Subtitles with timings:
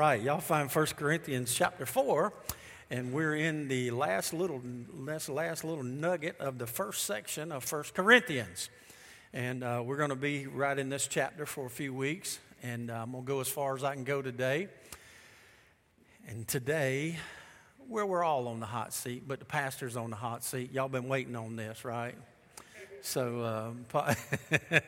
[0.00, 2.32] Right, y'all find 1 Corinthians chapter 4,
[2.88, 4.62] and we're in the last little,
[4.94, 8.70] last, last little nugget of the first section of 1 Corinthians.
[9.34, 12.90] And uh, we're going to be right in this chapter for a few weeks, and
[12.90, 14.68] uh, I'm going to go as far as I can go today.
[16.26, 17.18] And today,
[17.86, 20.72] well, we're all on the hot seat, but the pastor's on the hot seat.
[20.72, 22.14] Y'all been waiting on this, right?
[23.02, 24.14] So, uh,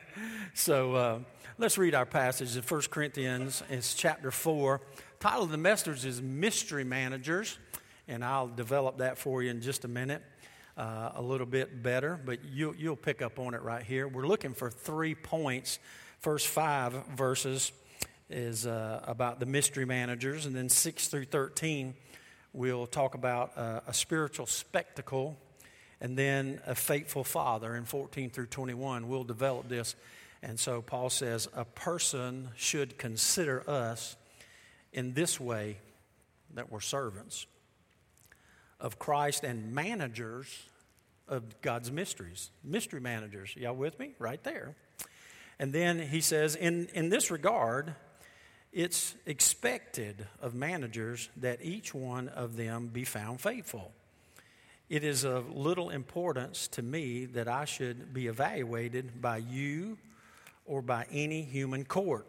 [0.55, 1.19] so uh,
[1.57, 3.63] let's read our passage in 1 Corinthians.
[3.71, 4.81] It's chapter 4.
[5.19, 7.59] Title of the message is Mystery Managers,
[8.07, 10.23] and I'll develop that for you in just a minute.
[10.77, 14.07] Uh, a little bit better, but you, you'll pick up on it right here.
[14.09, 15.79] We're looking for three points.
[16.21, 17.73] First five verses
[18.29, 21.95] is uh, about the mystery managers, and then 6 through 13,
[22.53, 25.37] we'll talk about uh, a spiritual spectacle
[26.03, 29.07] and then a faithful father in 14 through 21.
[29.09, 29.95] We'll develop this.
[30.43, 34.17] And so Paul says, a person should consider us
[34.93, 35.79] in this way
[36.55, 37.47] that we're servants
[38.81, 40.65] of Christ and managers
[41.29, 42.51] of God's mysteries.
[42.65, 43.55] Mystery managers.
[43.57, 44.17] Y'all with me?
[44.19, 44.75] Right there.
[45.61, 47.95] And then he says, in, in this regard,
[48.73, 53.93] it's expected of managers that each one of them be found faithful.
[54.93, 59.97] It is of little importance to me that I should be evaluated by you
[60.67, 62.27] or by any human court.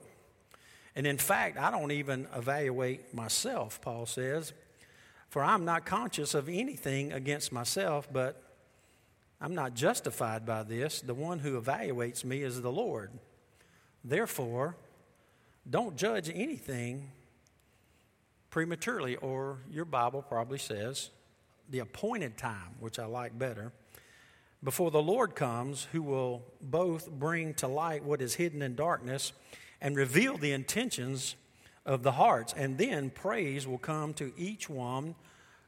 [0.95, 4.53] And in fact, I don't even evaluate myself, Paul says,
[5.27, 8.41] for I'm not conscious of anything against myself, but
[9.41, 11.01] I'm not justified by this.
[11.01, 13.11] The one who evaluates me is the Lord.
[14.05, 14.77] Therefore,
[15.69, 17.11] don't judge anything
[18.49, 21.09] prematurely, or your Bible probably says
[21.69, 23.71] the appointed time, which I like better,
[24.63, 29.33] before the Lord comes, who will both bring to light what is hidden in darkness
[29.81, 31.35] and reveal the intentions
[31.85, 32.53] of the hearts.
[32.55, 35.15] And then praise will come to each one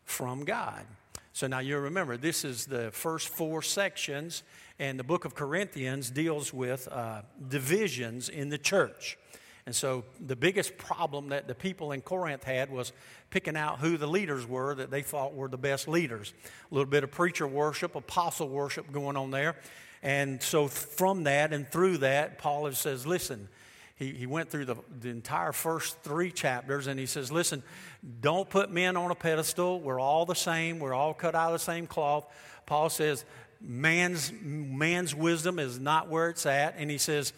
[0.05, 0.85] from God.
[1.33, 4.43] So now you remember, this is the first four sections,
[4.79, 9.17] and the book of Corinthians deals with uh, divisions in the church.
[9.65, 12.93] And so the biggest problem that the people in Corinth had was
[13.31, 16.33] picking out who the leaders were that they thought were the best leaders.
[16.71, 19.55] A little bit of preacher worship, apostle worship going on there.
[20.03, 23.47] And so from that and through that, Paul says, listen,
[23.95, 27.63] he, he went through the, the entire first three chapters and he says, listen,
[28.21, 29.79] don't put men on a pedestal.
[29.79, 30.77] We're all the same.
[30.77, 32.25] We're all cut out of the same cloth.
[32.67, 33.25] Paul says,
[33.59, 36.75] man's, man's wisdom is not where it's at.
[36.77, 37.33] And he says,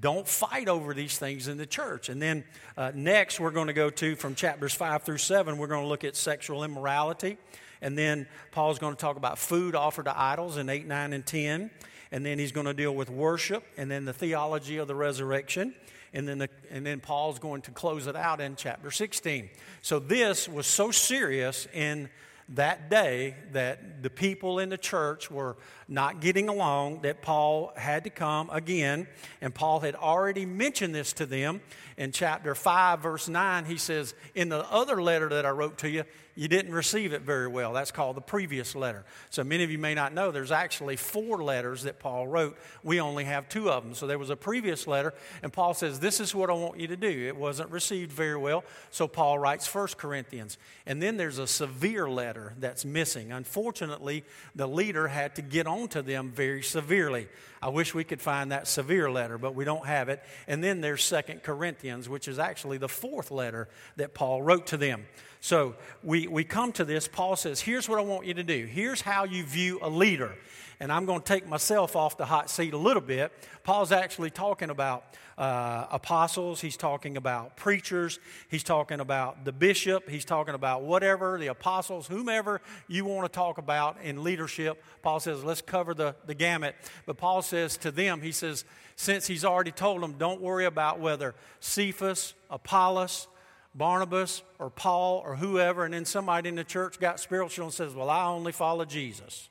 [0.00, 2.08] don't fight over these things in the church.
[2.08, 2.44] And then
[2.76, 5.88] uh, next, we're going to go to from chapters 5 through 7, we're going to
[5.88, 7.38] look at sexual immorality.
[7.80, 11.26] And then Paul's going to talk about food offered to idols in 8, 9, and
[11.26, 11.70] 10.
[12.12, 15.74] And then he's going to deal with worship and then the theology of the resurrection.
[16.14, 19.48] And then, the, and then Paul's going to close it out in chapter 16.
[19.80, 22.10] So this was so serious in
[22.50, 25.56] that day that the people in the church were
[25.88, 29.06] not getting along, that Paul had to come again.
[29.40, 31.60] And Paul had already mentioned this to them
[31.96, 33.64] in chapter 5, verse 9.
[33.64, 36.04] He says, In the other letter that I wrote to you,
[36.34, 37.72] you didn't receive it very well.
[37.72, 39.04] That's called the previous letter.
[39.28, 42.56] So many of you may not know there's actually four letters that Paul wrote.
[42.82, 43.94] We only have two of them.
[43.94, 45.12] So there was a previous letter,
[45.42, 47.26] and Paul says, This is what I want you to do.
[47.26, 48.64] It wasn't received very well.
[48.90, 50.56] So Paul writes First Corinthians.
[50.86, 53.30] And then there's a severe letter that's missing.
[53.30, 57.28] Unfortunately, the leader had to get onto them very severely.
[57.60, 60.20] I wish we could find that severe letter, but we don't have it.
[60.48, 64.76] And then there's Second Corinthians, which is actually the fourth letter that Paul wrote to
[64.76, 65.04] them.
[65.42, 67.08] So we, we come to this.
[67.08, 68.64] Paul says, Here's what I want you to do.
[68.64, 70.36] Here's how you view a leader.
[70.78, 73.32] And I'm going to take myself off the hot seat a little bit.
[73.64, 75.04] Paul's actually talking about
[75.36, 78.20] uh, apostles, he's talking about preachers,
[78.50, 83.36] he's talking about the bishop, he's talking about whatever, the apostles, whomever you want to
[83.36, 84.82] talk about in leadership.
[85.02, 86.76] Paul says, let's cover the, the gamut.
[87.04, 88.64] But Paul says to them, he says,
[88.94, 93.26] since he's already told them, don't worry about whether Cephas, Apollos,
[93.74, 97.94] Barnabas or Paul or whoever, and then somebody in the church got spiritual and says,
[97.94, 99.48] Well, I only follow Jesus.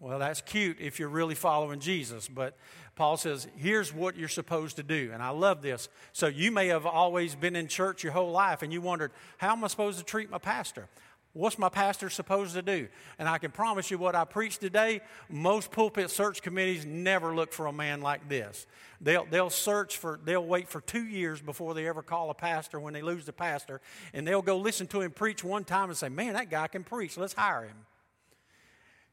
[0.00, 2.56] Well, that's cute if you're really following Jesus, but
[2.96, 5.10] Paul says, Here's what you're supposed to do.
[5.12, 5.88] And I love this.
[6.12, 9.52] So you may have always been in church your whole life and you wondered, How
[9.52, 10.88] am I supposed to treat my pastor?
[11.34, 12.88] What's my pastor supposed to do?
[13.18, 15.00] And I can promise you what I preach today,
[15.30, 18.66] most pulpit search committees never look for a man like this.
[19.00, 22.78] They'll, they'll search for, they'll wait for two years before they ever call a pastor
[22.78, 23.80] when they lose the pastor.
[24.12, 26.84] And they'll go listen to him preach one time and say, man, that guy can
[26.84, 27.16] preach.
[27.16, 27.86] Let's hire him.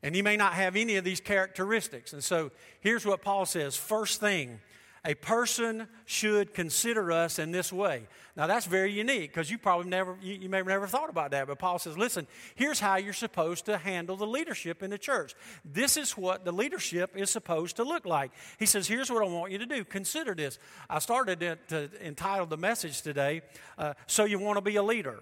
[0.04, 2.12] And he may not have any of these characteristics.
[2.12, 2.52] And so
[2.82, 4.60] here's what Paul says First thing,
[5.06, 8.08] a person should consider us in this way.
[8.36, 11.32] Now that's very unique because you probably never you, you may have never thought about
[11.32, 11.48] that.
[11.48, 15.36] But Paul says, listen, here's how you're supposed to handle the leadership in the church.
[15.64, 18.32] This is what the leadership is supposed to look like.
[18.58, 19.84] He says, here's what I want you to do.
[19.84, 20.60] Consider this.
[20.90, 23.42] I started to, to entitle the message today,
[23.78, 25.20] uh, "So You Want to Be a Leader."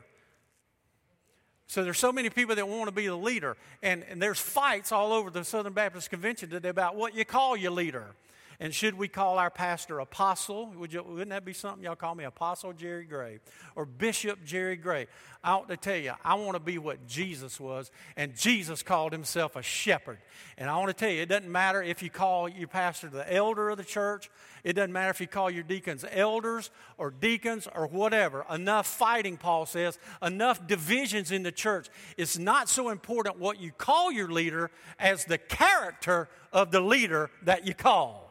[1.68, 4.94] So there's so many people that want to be the leader, and, and there's fights
[4.94, 8.16] all over the Southern Baptist Convention today about what you call your leader.
[8.60, 10.74] And should we call our pastor apostle?
[10.78, 13.38] Would you, wouldn't that be something y'all call me apostle Jerry Gray
[13.76, 15.06] or Bishop Jerry Gray?
[15.44, 19.12] I want to tell you, I want to be what Jesus was, and Jesus called
[19.12, 20.18] himself a shepherd.
[20.58, 23.32] And I want to tell you, it doesn't matter if you call your pastor the
[23.32, 24.32] elder of the church,
[24.64, 28.44] it doesn't matter if you call your deacons elders or deacons or whatever.
[28.52, 31.90] Enough fighting, Paul says, enough divisions in the church.
[32.18, 37.30] It's not so important what you call your leader as the character of the leader
[37.44, 38.27] that you call.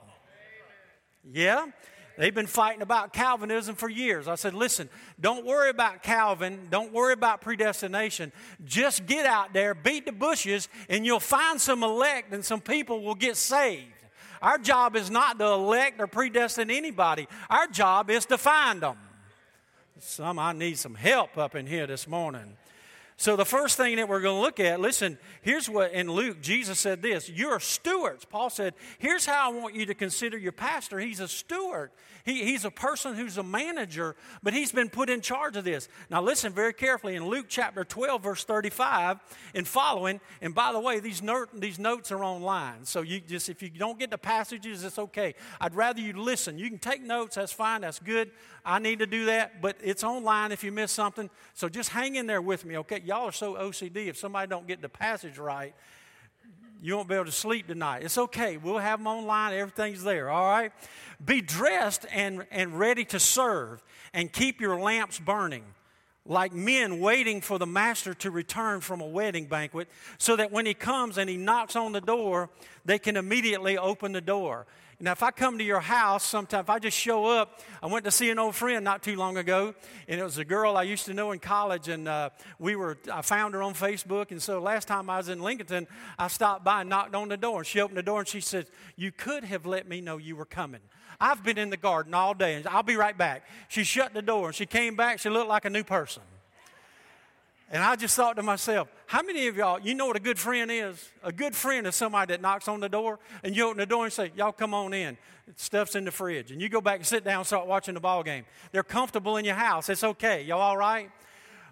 [1.33, 1.67] Yeah?
[2.17, 4.27] They've been fighting about Calvinism for years.
[4.27, 4.89] I said, listen,
[5.21, 6.69] don't worry about Calvin.
[6.71, 8.33] Don't worry about predestination.
[8.65, 13.03] Just get out there, beat the bushes, and you'll find some elect and some people
[13.03, 13.93] will get saved.
[14.41, 18.97] Our job is not to elect or predestine anybody, our job is to find them.
[19.99, 22.57] Some, I need some help up in here this morning.
[23.19, 26.43] So, the first thing that we're going to look at, listen, here's what in Luke,
[26.43, 28.27] Jesus said this You're stewards.
[28.27, 30.99] Paul said, Here's how I want you to consider your pastor.
[30.99, 31.93] He's a steward.
[32.27, 35.89] He, he's a person who's a manager, but he's been put in charge of this.
[36.11, 39.19] Now, listen very carefully in Luke chapter 12, verse 35
[39.55, 40.21] and following.
[40.43, 42.85] And by the way, these, ner- these notes are online.
[42.85, 45.35] So, you just if you don't get the passages, it's okay.
[45.59, 46.59] I'd rather you listen.
[46.59, 48.31] You can take notes, that's fine, that's good.
[48.63, 51.31] I need to do that, but it's online if you miss something.
[51.55, 53.06] So, just hang in there with me, okay?
[53.07, 54.09] Y'all are so OCD.
[54.09, 55.77] If somebody don't get the passage right,
[56.83, 58.03] you won't be able to sleep tonight.
[58.03, 58.57] It's okay.
[58.57, 59.55] We'll have them online.
[59.55, 60.73] Everything's there, all right?
[61.25, 63.81] Be dressed and, and ready to serve,
[64.13, 65.63] and keep your lamps burning,
[66.25, 69.89] like men waiting for the master to return from a wedding banquet,
[70.19, 72.51] so that when he comes and he knocks on the door,
[72.85, 74.67] they can immediately open the door.
[74.99, 78.07] Now, if I come to your house sometime, if I just show up, I went
[78.07, 79.75] to see an old friend not too long ago,
[80.09, 82.97] and it was a girl I used to know in college, and uh, we were,
[83.13, 85.87] I found her on Facebook, and so last time I was in Lincoln,
[86.19, 88.41] I stopped by and knocked on the door, and she opened the door, and she
[88.41, 90.81] said, you could have let me know you were coming.
[91.21, 93.47] I've been in the garden all day, and I'll be right back.
[93.69, 96.23] She shut the door, and she came back, she looked like a new person.
[97.71, 100.39] And I just thought to myself, how many of y'all, you know what a good
[100.39, 101.11] friend is?
[101.25, 104.05] A good friend is somebody that knocks on the door and you open the door
[104.05, 105.17] and say, Y'all come on in.
[105.57, 106.53] Stuff's in the fridge.
[106.53, 108.45] And you go back and sit down and start watching the ball game.
[108.73, 109.89] They're comfortable in your house.
[109.89, 110.43] It's okay.
[110.43, 111.11] Y'all all right?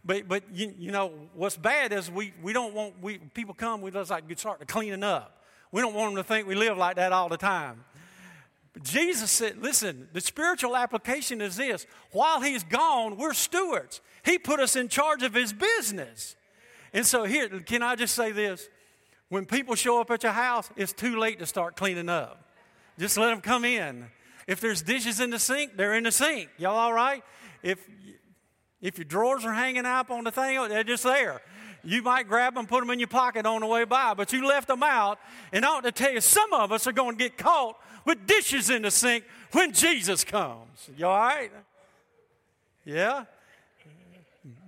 [0.05, 3.81] But, but you, you know, what's bad is we, we don't want, we, people come,
[3.81, 5.43] we just like start to cleaning up.
[5.73, 7.85] We don't want them to think we live like that all the time.
[8.83, 14.01] Jesus said, listen, the spiritual application is this while he's gone, we're stewards.
[14.25, 16.35] He put us in charge of his business.
[16.93, 18.69] And so, here, can I just say this?
[19.29, 22.53] When people show up at your house, it's too late to start cleaning up.
[22.99, 24.07] Just let them come in.
[24.47, 26.51] If there's dishes in the sink, they're in the sink.
[26.59, 27.23] Y'all all right?
[27.63, 27.79] If,
[28.81, 31.41] if your drawers are hanging up on the thing, they're just there.
[31.85, 34.47] You might grab them, put them in your pocket on the way by, but you
[34.47, 35.19] left them out.
[35.53, 38.27] And I ought to tell you, some of us are going to get caught with
[38.27, 40.91] dishes in the sink when Jesus comes.
[40.97, 41.51] You all right?
[42.85, 43.25] Yeah?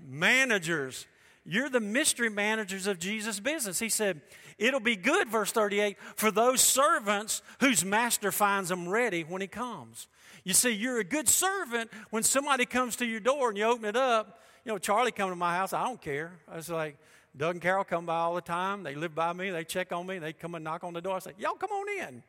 [0.06, 1.06] Managers.
[1.44, 3.78] You're the mystery managers of Jesus' business.
[3.78, 4.20] He said,
[4.58, 9.46] It'll be good, verse 38, for those servants whose master finds them ready when he
[9.46, 10.08] comes.
[10.44, 13.84] You see, you're a good servant when somebody comes to your door and you open
[13.84, 14.40] it up.
[14.64, 16.32] You know, Charlie come to my house, I don't care.
[16.50, 16.96] I was like,
[17.36, 18.82] Doug and Carol come by all the time.
[18.82, 19.50] They live by me.
[19.50, 20.18] They check on me.
[20.18, 21.16] They come and knock on the door.
[21.16, 22.22] I say, Y'all come on in.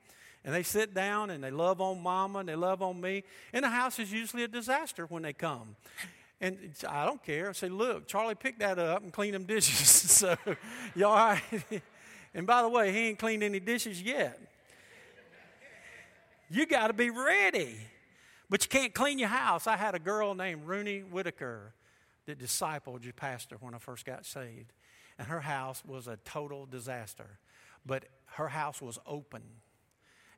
[0.43, 3.23] And they sit down and they love on mama and they love on me.
[3.51, 5.75] And the house is usually a disaster when they come.
[6.39, 7.49] And I don't care.
[7.49, 9.87] I say, look, Charlie picked that up and cleaned them dishes.
[9.89, 10.37] so,
[10.95, 11.41] you all right?
[12.33, 14.39] and by the way, he ain't cleaned any dishes yet.
[16.49, 17.75] You got to be ready.
[18.49, 19.67] But you can't clean your house.
[19.67, 21.73] I had a girl named Rooney Whitaker
[22.25, 24.71] that discipled your pastor when I first got saved.
[25.17, 27.39] And her house was a total disaster.
[27.85, 29.41] But her house was open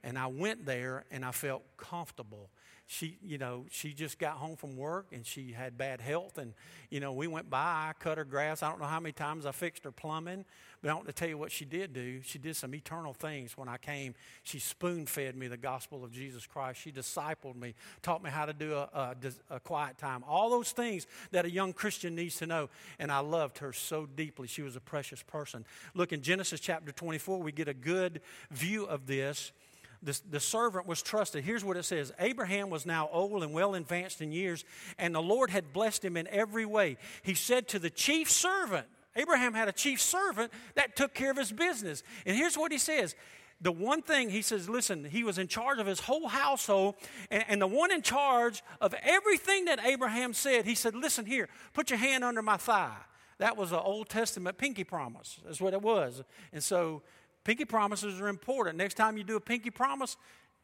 [0.03, 2.49] and I went there and I felt comfortable.
[2.91, 6.39] She, you know, she just got home from work and she had bad health.
[6.39, 6.55] And,
[6.89, 8.63] you know, we went by, I cut her grass.
[8.63, 10.43] I don't know how many times I fixed her plumbing,
[10.81, 12.19] but I want to tell you what she did do.
[12.23, 14.15] She did some eternal things when I came.
[14.41, 16.81] She spoon fed me the gospel of Jesus Christ.
[16.81, 19.15] She discipled me, taught me how to do a, a,
[19.51, 20.23] a quiet time.
[20.27, 22.69] All those things that a young Christian needs to know.
[22.97, 24.47] And I loved her so deeply.
[24.47, 25.63] She was a precious person.
[25.93, 29.51] Look, in Genesis chapter 24, we get a good view of this.
[30.01, 31.43] The, the servant was trusted.
[31.43, 34.65] Here's what it says Abraham was now old and well advanced in years,
[34.97, 36.97] and the Lord had blessed him in every way.
[37.21, 41.37] He said to the chief servant, Abraham had a chief servant that took care of
[41.37, 42.03] his business.
[42.25, 43.15] And here's what he says
[43.61, 46.95] the one thing he says, listen, he was in charge of his whole household,
[47.29, 51.49] and, and, the one in charge of everything that Abraham said, he said, listen here,
[51.73, 52.95] put your hand under my thigh.
[53.37, 55.39] That was an Old Testament pinky promise.
[55.45, 56.23] That's what it was.
[56.53, 57.01] And so
[57.49, 58.77] pinky promises are important.
[58.77, 60.17] Next time you do a pinky promise,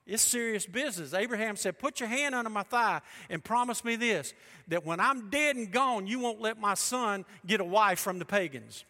[0.05, 1.15] it's serious business.
[1.15, 4.35] Abraham said, Put your hand under my thigh and promise me this
[4.67, 8.19] that when I'm dead and gone, you won't let my son get a wife from
[8.19, 8.85] the pagans.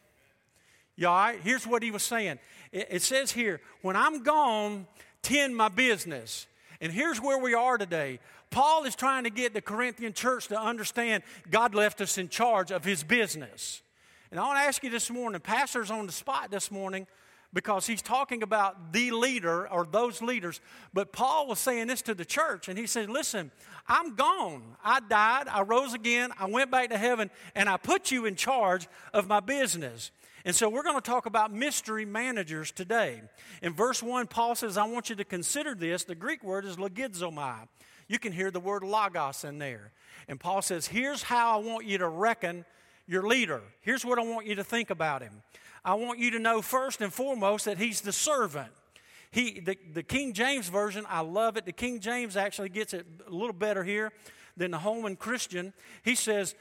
[0.98, 1.40] You all right?
[1.42, 2.38] Here's what he was saying
[2.74, 4.88] it, it says here, When I'm gone,
[5.22, 6.48] tend my business.
[6.82, 8.20] And here's where we are today.
[8.50, 12.72] Paul is trying to get the Corinthian church to understand God left us in charge
[12.72, 13.82] of his business.
[14.32, 17.08] And I want to ask you this morning, pastors on the spot this morning,
[17.56, 20.60] because he's talking about the leader or those leaders.
[20.94, 23.50] But Paul was saying this to the church, and he said, Listen,
[23.88, 24.76] I'm gone.
[24.84, 28.36] I died, I rose again, I went back to heaven, and I put you in
[28.36, 30.12] charge of my business.
[30.44, 33.22] And so we're going to talk about mystery managers today.
[33.64, 36.04] In verse 1, Paul says, I want you to consider this.
[36.04, 37.68] The Greek word is logizomai.
[38.08, 39.92] You can hear the word logos in there.
[40.28, 42.66] And Paul says, Here's how I want you to reckon
[43.08, 43.62] your leader.
[43.82, 45.44] Here's what I want you to think about him.
[45.84, 48.72] I want you to know first and foremost that he's the servant.
[49.32, 51.66] He, the, the King James Version, I love it.
[51.66, 54.12] The King James actually gets it a little better here
[54.58, 55.74] than the Holman Christian.
[56.04, 56.56] He says,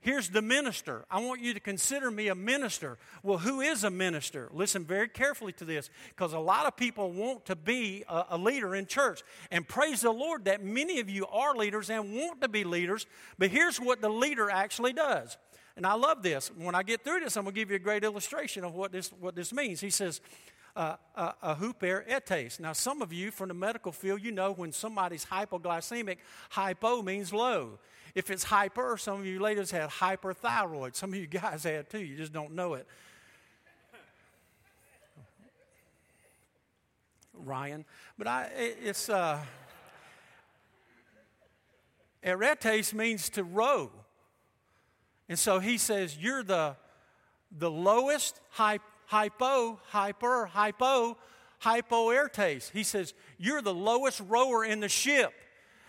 [0.00, 1.04] Here's the minister.
[1.10, 2.96] I want you to consider me a minister.
[3.24, 4.48] Well, who is a minister?
[4.52, 8.38] Listen very carefully to this because a lot of people want to be a, a,
[8.38, 9.24] leader in church.
[9.50, 13.04] And praise the Lord that many of you are leaders and want to be leaders.
[13.36, 15.36] But here's what the leader actually does
[15.76, 16.50] and I love this.
[16.56, 18.92] When I get through this, I'm going to give you a great illustration of what
[18.92, 19.80] this, what this means.
[19.80, 20.20] He says,
[20.74, 22.60] uh, a huper etes.
[22.60, 26.18] Now, some of you from the medical field, you know when somebody's hypoglycemic,
[26.50, 27.78] hypo means low.
[28.14, 30.94] If it's hyper, some of you ladies had hyperthyroid.
[30.94, 31.98] Some of you guys had too.
[31.98, 32.86] You just don't know it.
[37.34, 37.84] Ryan,
[38.16, 39.38] but I, it's uh,
[42.24, 43.90] eretes means to row.
[45.28, 46.76] And so he says, You're the,
[47.56, 51.16] the lowest hypo, hyper, hypo,
[51.62, 52.70] hypoertes.
[52.70, 55.32] He says, You're the lowest rower in the ship.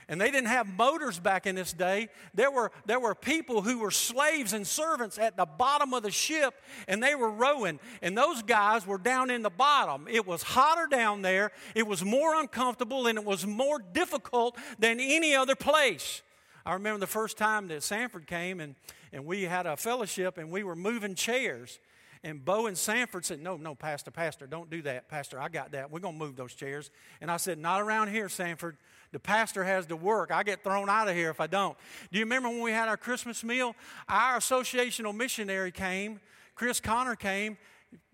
[0.10, 2.08] And they didn't have motors back in this day.
[2.34, 6.12] There were, there were people who were slaves and servants at the bottom of the
[6.12, 6.54] ship,
[6.88, 7.78] and they were rowing.
[8.02, 10.08] And those guys were down in the bottom.
[10.10, 15.02] It was hotter down there, it was more uncomfortable, and it was more difficult than
[15.02, 16.22] any other place.
[16.66, 18.76] I remember the first time that Sanford came, and
[19.18, 21.80] and we had a fellowship and we were moving chairs.
[22.24, 25.10] And Bo and Sanford said, No, no, Pastor, Pastor, don't do that.
[25.10, 25.90] Pastor, I got that.
[25.90, 26.92] We're going to move those chairs.
[27.20, 28.78] And I said, Not around here, Sanford.
[29.12, 30.32] The pastor has to work.
[30.32, 31.76] I get thrown out of here if I don't.
[32.12, 33.76] Do you remember when we had our Christmas meal?
[34.08, 36.20] Our associational missionary came,
[36.54, 37.58] Chris Connor came,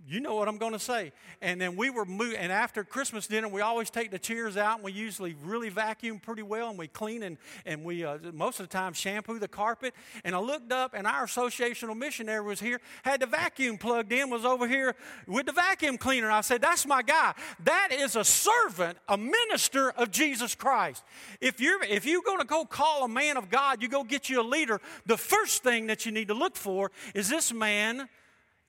[0.05, 1.13] you know what I'm going to say.
[1.41, 4.75] And then we were moving, and after Christmas dinner, we always take the chairs out,
[4.75, 8.59] and we usually really vacuum pretty well, and we clean, and, and we uh, most
[8.59, 9.93] of the time shampoo the carpet.
[10.25, 14.29] And I looked up, and our associational missionary was here, had the vacuum plugged in,
[14.29, 16.29] was over here with the vacuum cleaner.
[16.29, 17.33] I said, That's my guy.
[17.63, 21.03] That is a servant, a minister of Jesus Christ.
[21.39, 24.29] If you're, if you're going to go call a man of God, you go get
[24.29, 28.09] you a leader, the first thing that you need to look for is this man,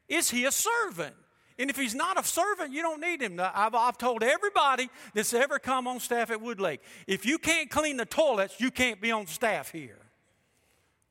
[0.09, 1.15] is he a servant?
[1.59, 3.39] And if he's not a servant, you don't need him.
[3.39, 7.97] I've, I've told everybody that's ever come on staff at Woodlake if you can't clean
[7.97, 9.99] the toilets, you can't be on staff here.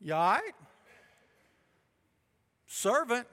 [0.01, 0.53] You all right?
[2.67, 3.25] Servant.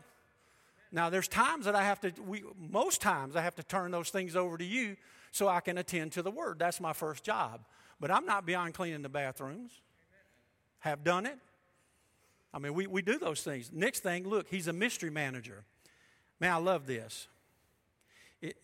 [0.92, 4.10] Now, there's times that I have to, we, most times I have to turn those
[4.10, 4.96] things over to you
[5.32, 6.58] so I can attend to the word.
[6.58, 7.64] That's my first job.
[8.00, 9.72] But I'm not beyond cleaning the bathrooms.
[10.80, 11.38] Have done it.
[12.52, 13.70] I mean, we, we do those things.
[13.72, 15.64] Next thing, look, he's a mystery manager.
[16.40, 17.28] Man, I love this.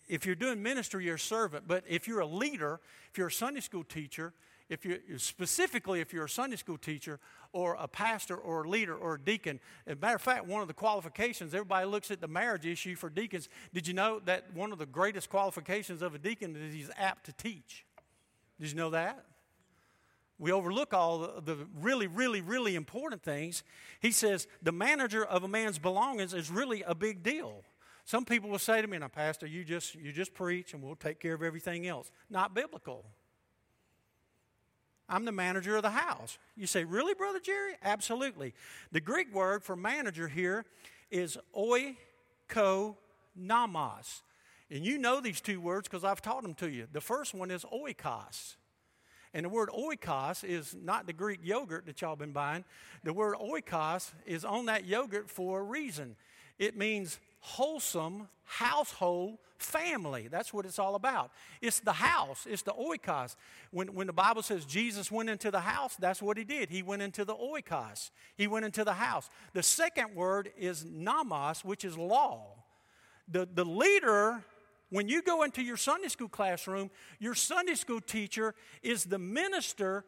[0.08, 1.68] If you're doing ministry, you're a servant.
[1.68, 4.32] But if you're a leader, if you're a Sunday school teacher,
[4.68, 7.20] if you specifically if you're a Sunday school teacher
[7.52, 10.62] or a pastor or a leader or a deacon, as a matter of fact, one
[10.62, 13.48] of the qualifications, everybody looks at the marriage issue for deacons.
[13.72, 17.26] Did you know that one of the greatest qualifications of a deacon is he's apt
[17.26, 17.84] to teach?
[18.58, 19.24] Did you know that?
[20.38, 23.62] We overlook all the, really, really, really important things.
[24.00, 27.64] He says the manager of a man's belongings is really a big deal.
[28.04, 30.94] Some people will say to me, "Now, Pastor, you just you just preach, and we'll
[30.94, 33.04] take care of everything else." Not biblical.
[35.08, 36.38] I'm the manager of the house.
[36.54, 38.54] You say, "Really, Brother Jerry?" Absolutely.
[38.92, 40.66] The Greek word for manager here
[41.10, 41.96] is oikonomos.
[44.68, 46.88] And you know these two words because I've taught them to you.
[46.90, 48.56] The first one is oikos.
[49.36, 52.64] And the word oikos is not the Greek yogurt that y'all been buying.
[53.04, 56.16] The word oikos is on that yogurt for a reason.
[56.58, 60.28] It means wholesome household family.
[60.28, 61.32] That's what it's all about.
[61.60, 63.36] It's the house, it's the oikos.
[63.72, 66.70] When, when the Bible says Jesus went into the house, that's what he did.
[66.70, 69.28] He went into the oikos, he went into the house.
[69.52, 72.54] The second word is nomos, which is law.
[73.28, 74.42] The, the leader
[74.90, 80.04] when you go into your Sunday school classroom, your Sunday school teacher is the minister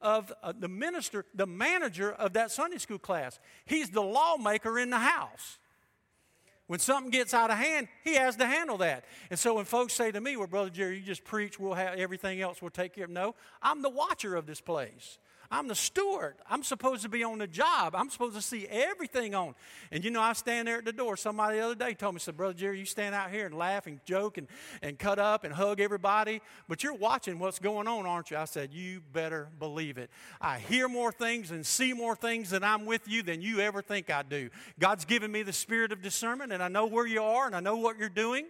[0.00, 3.38] of uh, the minister, the manager of that Sunday school class.
[3.64, 5.58] He's the lawmaker in the house.
[6.66, 9.04] When something gets out of hand, he has to handle that.
[9.30, 11.98] And so when folks say to me, Well, Brother Jerry, you just preach, we'll have
[11.98, 15.18] everything else, we'll take care of No, I'm the watcher of this place.
[15.52, 16.36] I'm the steward.
[16.48, 17.94] I'm supposed to be on the job.
[17.94, 19.54] I'm supposed to see everything on.
[19.90, 21.14] And you know, I stand there at the door.
[21.18, 23.86] Somebody the other day told me, said, Brother Jerry, you stand out here and laugh
[23.86, 24.48] and joke and,
[24.80, 28.38] and cut up and hug everybody, but you're watching what's going on, aren't you?
[28.38, 30.08] I said, You better believe it.
[30.40, 33.82] I hear more things and see more things that I'm with you than you ever
[33.82, 34.48] think I do.
[34.78, 37.60] God's given me the spirit of discernment, and I know where you are and I
[37.60, 38.46] know what you're doing.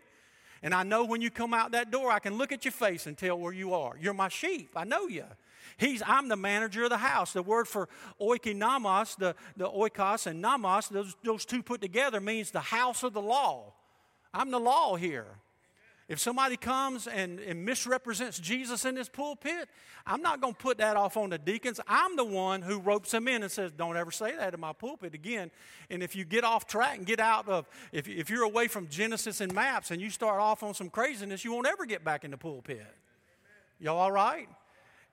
[0.63, 3.09] And I know when you come out that door, I can look at your face
[3.09, 3.97] and tell where you are.
[4.01, 4.71] You're my sheep.
[4.77, 5.25] I know you.
[5.77, 7.33] He's, I'm the manager of the house.
[7.33, 7.89] The word for
[8.21, 13.13] oikinamos, the, the oikos and namos, those, those two put together means the house of
[13.13, 13.73] the law.
[14.35, 15.27] I'm the law here.
[16.09, 19.69] If somebody comes and, and, misrepresents Jesus in this pulpit,
[20.07, 21.81] I'm not going to put that off on the deacons.
[21.87, 24.73] I'm the one who ropes them in and says, Don't ever say that in my
[24.73, 25.51] pulpit again.
[25.91, 28.89] And if you get off track and get out of, if, if you're away from
[28.89, 32.25] Genesis and maps and you start off on some craziness, you won't ever get back
[32.25, 32.85] in the pulpit.
[33.79, 34.49] Y'all all right?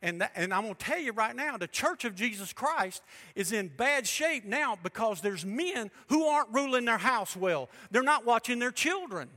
[0.02, 3.04] And, that, and I'm going to tell you right now, the church of Jesus Christ
[3.36, 7.70] is in bad shape now because there's men who aren't ruling their house well.
[7.92, 9.30] They're not watching their children.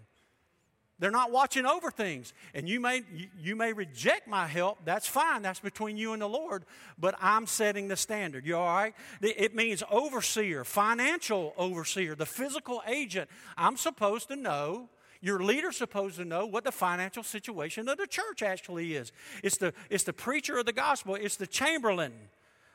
[1.00, 2.33] They're not watching over things.
[2.54, 4.78] And you may, you, you may reject my help.
[4.85, 5.42] That's fine.
[5.42, 6.64] That's between you and the Lord.
[6.97, 8.47] But I'm setting the standard.
[8.47, 8.95] You all right?
[9.21, 13.28] It means overseer, financial overseer, the physical agent.
[13.57, 14.90] I'm supposed to know
[15.23, 19.13] your leader's supposed to know what the financial situation of the church actually is.
[19.43, 22.13] It's the, it's the preacher of the gospel, it's the chamberlain.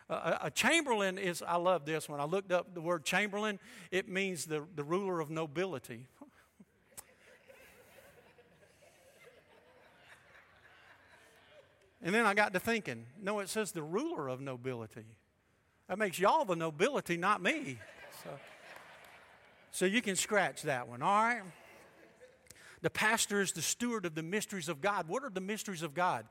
[0.10, 2.08] Uh, a chamberlain is, I love this.
[2.08, 3.60] When I looked up the word chamberlain,
[3.92, 6.06] it means the, the ruler of nobility.
[12.02, 15.04] and then I got to thinking no, it says the ruler of nobility.
[15.90, 17.78] That makes y'all the nobility, not me.
[18.24, 18.30] So,
[19.72, 21.42] so you can scratch that one, all right?
[22.82, 25.08] The pastor is the steward of the mysteries of God.
[25.08, 26.26] What are the mysteries of God?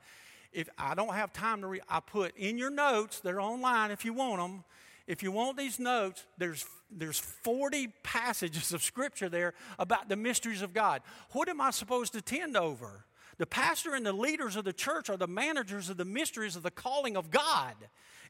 [0.53, 4.05] If I don't have time to read, I put in your notes, they're online if
[4.05, 4.63] you want them.
[5.07, 10.61] If you want these notes, there's, there's 40 passages of scripture there about the mysteries
[10.61, 11.01] of God.
[11.31, 13.05] What am I supposed to tend over?
[13.37, 16.63] The pastor and the leaders of the church are the managers of the mysteries of
[16.63, 17.75] the calling of God.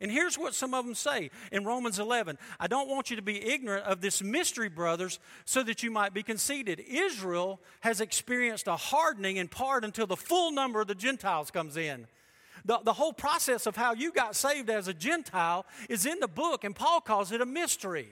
[0.01, 3.21] And here's what some of them say in Romans 11 I don't want you to
[3.21, 6.83] be ignorant of this mystery, brothers, so that you might be conceited.
[6.87, 11.77] Israel has experienced a hardening in part until the full number of the Gentiles comes
[11.77, 12.07] in.
[12.65, 16.27] The, the whole process of how you got saved as a Gentile is in the
[16.27, 18.09] book, and Paul calls it a mystery.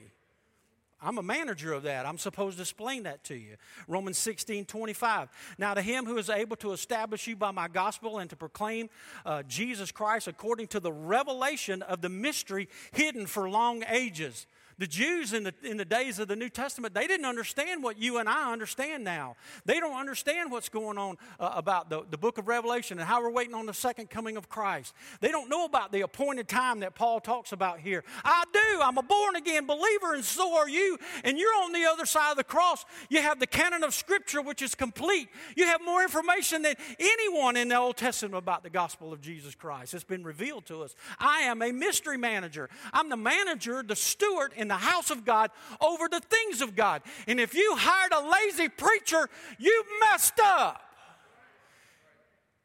[1.00, 2.06] I'm a manager of that.
[2.06, 3.56] I'm supposed to explain that to you.
[3.86, 5.28] Romans 16, 25.
[5.58, 8.88] Now, to him who is able to establish you by my gospel and to proclaim
[9.26, 14.46] uh, Jesus Christ according to the revelation of the mystery hidden for long ages
[14.78, 17.98] the Jews in the, in the days of the New Testament, they didn't understand what
[17.98, 19.36] you and I understand now.
[19.64, 23.22] They don't understand what's going on uh, about the, the book of Revelation and how
[23.22, 24.94] we're waiting on the second coming of Christ.
[25.20, 28.04] They don't know about the appointed time that Paul talks about here.
[28.24, 28.80] I do.
[28.82, 30.98] I'm a born again believer, and so are you.
[31.24, 32.84] And you're on the other side of the cross.
[33.08, 35.28] You have the canon of Scripture, which is complete.
[35.56, 39.54] You have more information than anyone in the Old Testament about the gospel of Jesus
[39.54, 39.94] Christ.
[39.94, 40.94] It's been revealed to us.
[41.18, 42.68] I am a mystery manager.
[42.92, 47.02] I'm the manager, the steward, in the house of God over the things of God.
[47.28, 50.82] And if you hired a lazy preacher, you messed up.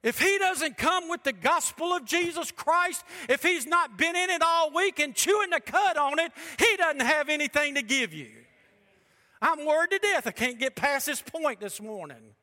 [0.04, 4.32] If he doesn't come with the gospel of Jesus Christ, if he's not been in
[4.32, 8.12] it all week and chewing the cud on it, he doesn't have anything to give
[8.12, 8.30] you.
[9.44, 10.26] I'm worried to death.
[10.26, 12.34] I can't get past this point this morning.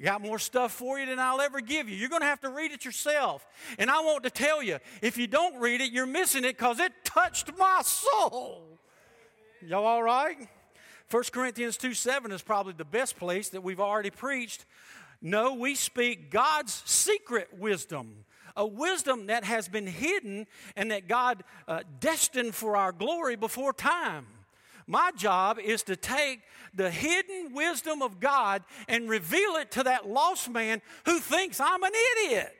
[0.00, 1.94] I got more stuff for you than I'll ever give you.
[1.94, 3.46] You're going to have to read it yourself.
[3.78, 6.80] And I want to tell you if you don't read it, you're missing it because
[6.80, 8.69] it touched my soul.
[9.66, 10.48] Y'all all right?
[11.10, 14.64] 1 Corinthians 2 7 is probably the best place that we've already preached.
[15.20, 18.24] No, we speak God's secret wisdom,
[18.56, 20.46] a wisdom that has been hidden
[20.76, 24.26] and that God uh, destined for our glory before time.
[24.86, 26.40] My job is to take
[26.72, 31.82] the hidden wisdom of God and reveal it to that lost man who thinks I'm
[31.82, 32.59] an idiot.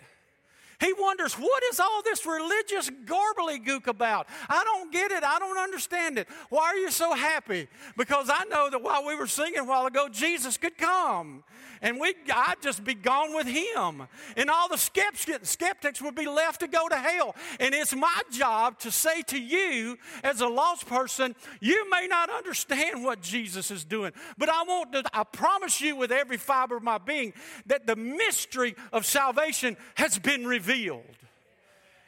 [0.81, 4.27] He wonders, what is all this religious gook about?
[4.49, 5.23] I don't get it.
[5.23, 6.27] I don't understand it.
[6.49, 7.69] Why are you so happy?
[7.97, 11.45] Because I know that while we were singing a while ago, Jesus could come
[11.83, 14.07] and we I'd just be gone with him.
[14.37, 17.35] And all the skeptics, would be left to go to hell.
[17.59, 22.31] And it's my job to say to you, as a lost person, you may not
[22.31, 26.77] understand what Jesus is doing, but I want to, I promise you with every fiber
[26.77, 27.33] of my being
[27.67, 31.05] that the mystery of salvation has been revealed.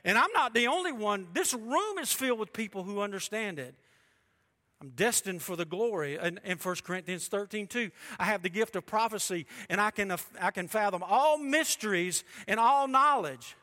[0.04, 1.28] And I'm not the only one.
[1.32, 3.74] This room is filled with people who understand it.
[4.82, 6.18] I'm destined for the glory.
[6.18, 10.12] And in 1 Corinthians 13, 2, I have the gift of prophecy and I can,
[10.40, 13.56] I can fathom all mysteries and all knowledge.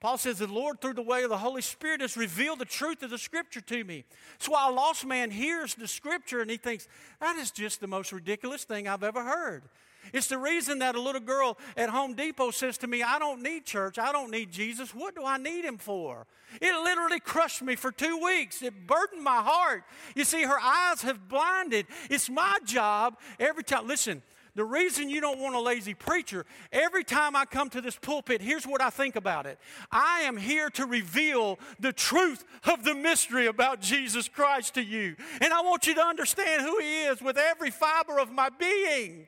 [0.00, 3.02] Paul says, The Lord, through the way of the Holy Spirit, has revealed the truth
[3.02, 4.04] of the Scripture to me.
[4.36, 6.88] So a lost man hears the Scripture and he thinks,
[7.22, 9.62] That is just the most ridiculous thing I've ever heard.
[10.12, 13.42] It's the reason that a little girl at Home Depot says to me, I don't
[13.42, 13.98] need church.
[13.98, 14.94] I don't need Jesus.
[14.94, 16.26] What do I need him for?
[16.60, 18.62] It literally crushed me for two weeks.
[18.62, 19.84] It burdened my heart.
[20.14, 21.86] You see, her eyes have blinded.
[22.10, 23.88] It's my job every time.
[23.88, 24.22] Listen,
[24.56, 28.40] the reason you don't want a lazy preacher, every time I come to this pulpit,
[28.40, 29.58] here's what I think about it.
[29.90, 35.16] I am here to reveal the truth of the mystery about Jesus Christ to you.
[35.40, 39.26] And I want you to understand who He is with every fiber of my being.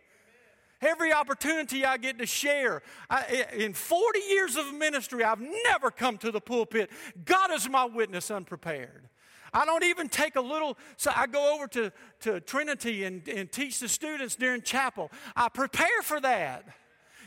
[0.82, 2.82] Every opportunity I get to share.
[3.08, 6.90] I, in 40 years of ministry, I've never come to the pulpit.
[7.24, 9.08] God is my witness unprepared.
[9.52, 13.50] I don't even take a little, so I go over to, to Trinity and, and
[13.50, 15.10] teach the students during chapel.
[15.34, 16.64] I prepare for that.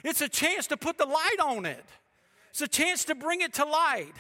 [0.04, 1.86] It's a chance to put the light on it,
[2.52, 4.14] it's a chance to bring it to light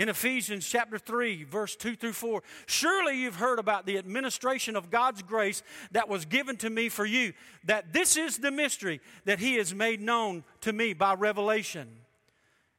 [0.00, 2.42] in Ephesians chapter 3, verse 2 through 4.
[2.64, 7.04] Surely you've heard about the administration of God's grace that was given to me for
[7.04, 7.34] you,
[7.64, 11.86] that this is the mystery that He has made known to me by revelation.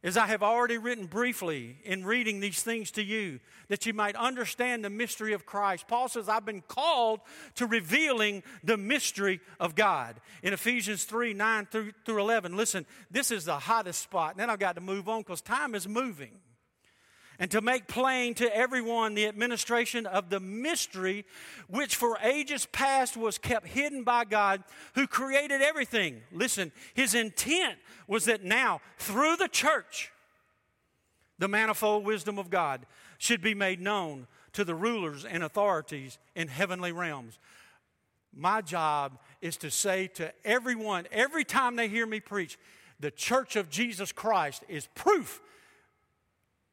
[0.04, 4.16] As I have already written briefly in reading these things to you, that you might
[4.16, 5.88] understand the mystery of Christ.
[5.88, 7.20] Paul says, I've been called
[7.54, 10.20] to revealing the mystery of God.
[10.42, 14.32] In Ephesians 3 9 through, through 11, listen, this is the hottest spot.
[14.32, 16.32] And then I've got to move on because time is moving
[17.42, 21.26] and to make plain to everyone the administration of the mystery
[21.68, 26.22] which for ages past was kept hidden by God who created everything.
[26.32, 30.12] Listen, his intent was that now, through the church,
[31.40, 32.86] the manifold wisdom of God
[33.18, 37.40] should be made known to the rulers and authorities in heavenly realms.
[38.32, 42.60] My job is to say to everyone, every time they hear me preach,
[43.00, 45.42] the church of Jesus Christ is proof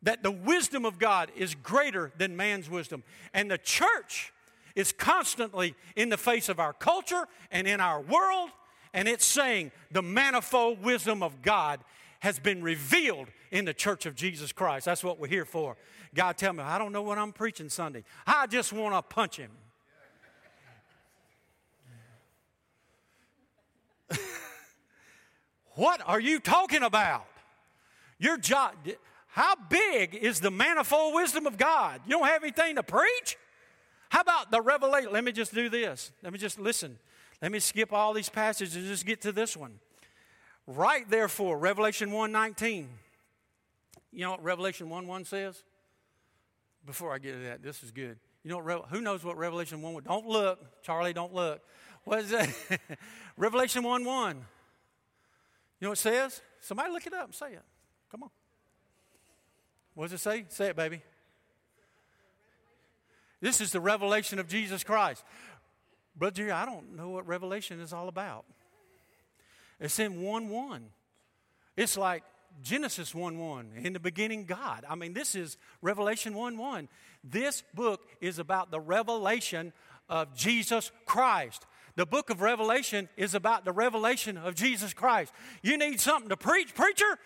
[0.02, 3.02] that the wisdom of God is greater than man's wisdom.
[3.34, 4.32] And the church
[4.74, 8.50] is constantly in the face of our culture and in our world,
[8.94, 11.80] and it's saying the manifold wisdom of God
[12.20, 14.86] has been revealed in the church of Jesus Christ.
[14.86, 15.76] That's what we're here for.
[16.14, 18.04] God, tell me, I don't know what I'm preaching Sunday.
[18.26, 19.50] I just want to punch him.
[25.74, 27.26] what are you talking about?
[28.18, 28.74] Your job.
[29.38, 32.00] How big is the manifold wisdom of God?
[32.04, 33.36] You don't have anything to preach?
[34.08, 35.12] How about the revelation?
[35.12, 36.10] Let me just do this.
[36.24, 36.98] Let me just listen.
[37.40, 39.78] Let me skip all these passages and just get to this one.
[40.66, 42.88] Right therefore, Revelation 1:19.
[44.10, 45.62] You know what Revelation 1 1 says?
[46.84, 48.18] Before I get to that, this is good.
[48.42, 50.02] You know who knows what Revelation 1 1?
[50.02, 51.62] Don't look, Charlie, don't look.
[52.02, 52.48] What is that?
[53.36, 54.36] Revelation 1 1.
[54.36, 54.42] You
[55.80, 56.40] know what it says?
[56.60, 57.62] Somebody look it up and say it.
[58.10, 58.30] Come on.
[59.98, 60.44] What does it say?
[60.50, 61.02] Say it, baby.
[63.40, 65.24] This is the revelation of Jesus Christ.
[66.14, 68.44] Brother Jerry, I don't know what revelation is all about.
[69.80, 70.84] It's in 1 1.
[71.76, 72.22] It's like
[72.62, 73.72] Genesis 1 1.
[73.82, 74.84] In the beginning, God.
[74.88, 76.88] I mean, this is Revelation 1 1.
[77.24, 79.72] This book is about the revelation
[80.08, 81.66] of Jesus Christ.
[81.98, 85.32] The book of Revelation is about the revelation of Jesus Christ.
[85.64, 87.18] You need something to preach, preacher?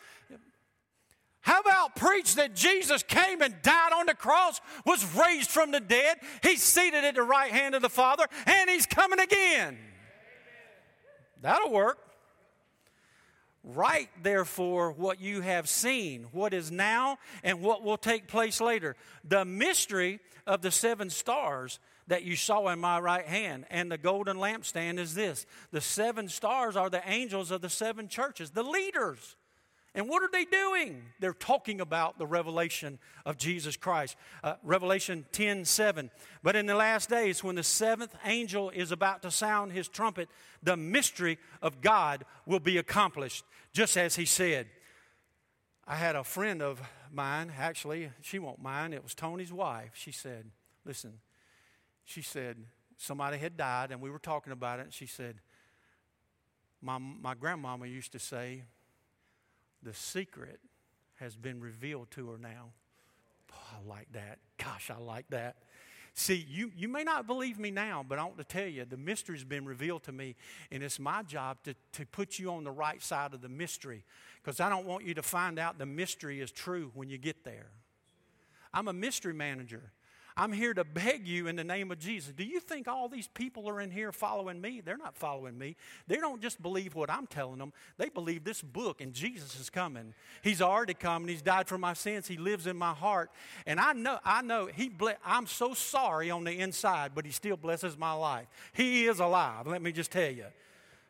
[1.43, 5.81] How about preach that Jesus came and died on the cross, was raised from the
[5.81, 9.77] dead, he's seated at the right hand of the Father, and he's coming again?
[11.43, 11.99] That'll work.
[13.65, 18.97] Write, therefore, what you have seen, what is now, and what will take place later.
[19.25, 23.99] The mystery of the seven stars that you saw in my right hand and the
[23.99, 28.65] golden lampstand is this the seven stars are the angels of the seven churches, the
[28.65, 29.37] leaders
[29.95, 31.03] And what are they doing?
[31.21, 34.17] They're talking about the revelation of Jesus Christ.
[34.43, 36.11] Uh, revelation 10 7.
[36.43, 40.31] But in the last days, when the seventh angel is about to sound his trumpet,
[40.63, 44.69] the mystery of God will be accomplished, just as he said.
[45.87, 46.81] I had a friend of
[47.13, 49.91] mine, actually, she won't mind, it was Tony's wife.
[49.95, 50.47] She said,
[50.87, 51.19] Listen,
[52.05, 52.57] she said,
[52.97, 55.37] somebody had died, and we were talking about it, and she said,
[56.81, 58.63] My, my grandmama used to say,
[59.83, 60.61] the secret
[61.17, 62.71] has been revealed to her now.
[63.53, 64.39] Oh, I like that.
[64.59, 65.57] Gosh, I like that.
[66.15, 68.99] See, you, you may not believe me now, but I want to tell you the
[68.99, 70.37] mystery's been revealed to me,
[70.71, 74.05] and it's my job to, to put you on the right side of the mystery
[74.43, 77.45] because I don't want you to find out the mystery is true when you get
[77.45, 77.71] there.
[78.75, 79.93] I'm a mystery manager.
[80.37, 82.33] I'm here to beg you in the name of Jesus.
[82.33, 84.81] Do you think all these people are in here following me?
[84.81, 85.77] They're not following me.
[86.07, 89.71] They don't just believe what I'm telling them, they believe this book and Jesus is
[89.71, 90.15] coming.
[90.43, 92.27] He's already come and He's died for my sins.
[92.27, 93.31] He lives in my heart.
[93.67, 97.33] And I know, I know, he ble- I'm so sorry on the inside, but He
[97.33, 98.47] still blesses my life.
[98.73, 100.47] He is alive, let me just tell you.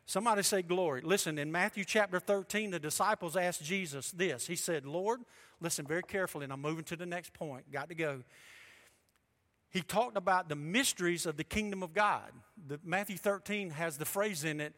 [0.05, 1.01] Somebody say glory.
[1.01, 4.45] Listen, in Matthew chapter 13, the disciples asked Jesus this.
[4.45, 5.21] He said, Lord,
[5.61, 7.71] listen very carefully, and I'm moving to the next point.
[7.71, 8.21] Got to go
[9.73, 12.31] he talked about the mysteries of the kingdom of God.
[12.67, 14.75] The, Matthew 13 has the phrase in it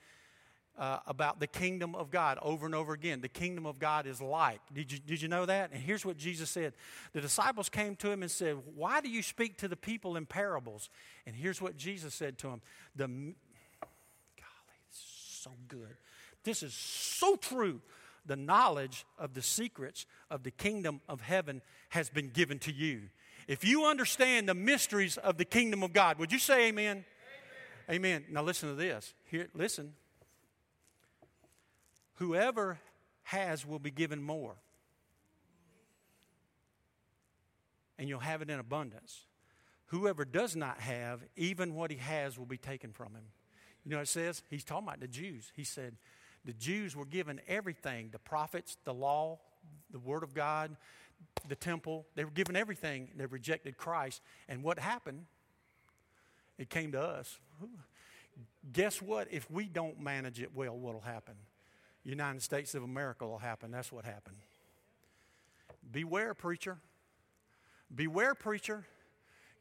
[0.77, 3.19] uh, about the kingdom of God over and over again.
[3.19, 4.61] The kingdom of God is like.
[4.73, 5.71] Did you, did you know that?
[5.73, 6.73] And here's what Jesus said
[7.11, 10.25] The disciples came to him and said, Why do you speak to the people in
[10.25, 10.89] parables?
[11.25, 12.61] And here's what Jesus said to them
[12.95, 15.97] The, golly, this is so good.
[16.45, 17.81] This is so true.
[18.27, 23.01] The knowledge of the secrets of the kingdom of heaven has been given to you.
[23.47, 27.05] If you understand the mysteries of the kingdom of God, would you say amen?
[27.89, 27.95] Amen.
[27.95, 28.25] amen.
[28.31, 29.13] Now listen to this.
[29.25, 29.93] Here, listen.
[32.15, 32.79] Whoever
[33.23, 34.55] has will be given more.
[37.97, 39.25] And you'll have it in abundance.
[39.87, 43.23] Whoever does not have, even what he has will be taken from him.
[43.83, 44.41] You know what it says?
[44.49, 45.51] He's talking about the Jews.
[45.55, 45.95] He said,
[46.43, 49.39] the Jews were given everything the prophets, the law,
[49.91, 50.75] the Word of God
[51.47, 52.05] the temple.
[52.15, 53.09] They were given everything.
[53.15, 54.21] They rejected Christ.
[54.47, 55.25] And what happened?
[56.57, 57.39] It came to us.
[58.71, 59.27] Guess what?
[59.31, 61.35] If we don't manage it well, what will happen?
[62.03, 63.71] United States of America will happen.
[63.71, 64.37] That's what happened.
[65.91, 66.77] Beware, preacher.
[67.93, 68.85] Beware, preacher.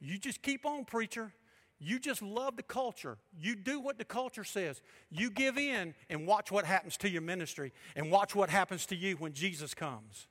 [0.00, 1.32] You just keep on, preacher.
[1.78, 3.18] You just love the culture.
[3.38, 4.80] You do what the culture says.
[5.10, 8.96] You give in and watch what happens to your ministry and watch what happens to
[8.96, 10.26] you when Jesus comes.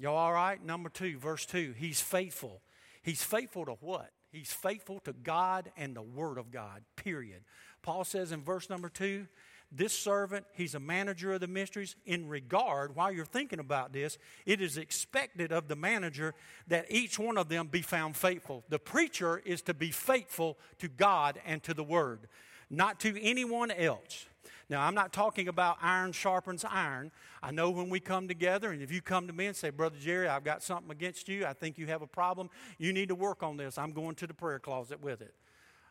[0.00, 0.64] Y'all all right?
[0.64, 1.74] Number two, verse two.
[1.76, 2.62] He's faithful.
[3.02, 4.10] He's faithful to what?
[4.32, 7.42] He's faithful to God and the Word of God, period.
[7.82, 9.26] Paul says in verse number two,
[9.72, 11.96] this servant, he's a manager of the mysteries.
[12.06, 16.34] In regard, while you're thinking about this, it is expected of the manager
[16.66, 18.64] that each one of them be found faithful.
[18.68, 22.26] The preacher is to be faithful to God and to the Word,
[22.68, 24.26] not to anyone else.
[24.70, 27.10] Now, I'm not talking about iron sharpens iron.
[27.42, 29.96] I know when we come together, and if you come to me and say, Brother
[30.00, 33.16] Jerry, I've got something against you, I think you have a problem, you need to
[33.16, 33.78] work on this.
[33.78, 35.34] I'm going to the prayer closet with it.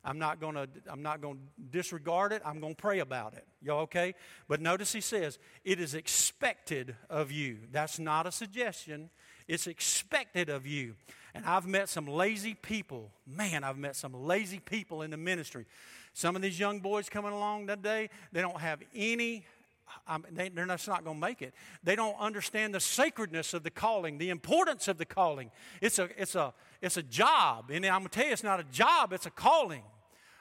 [0.06, 2.42] I'm not going to I'm not going to disregard it.
[2.46, 3.46] I'm going to pray about it.
[3.62, 4.15] Y'all okay?
[4.48, 9.10] But notice he says, "It is expected of you." That's not a suggestion.
[9.46, 10.96] It's expected of you.
[11.34, 13.12] And I've met some lazy people.
[13.28, 15.65] Man, I've met some lazy people in the ministry.
[16.13, 19.45] Some of these young boys coming along today, they don't have any
[20.08, 21.54] um, they, are just not going to make it.
[21.84, 25.52] They don't understand the sacredness of the calling, the importance of the calling.
[25.82, 27.72] It's a, it's a, it's a job.
[27.72, 29.84] And I'm going to tell you, it's not a job, it's a calling.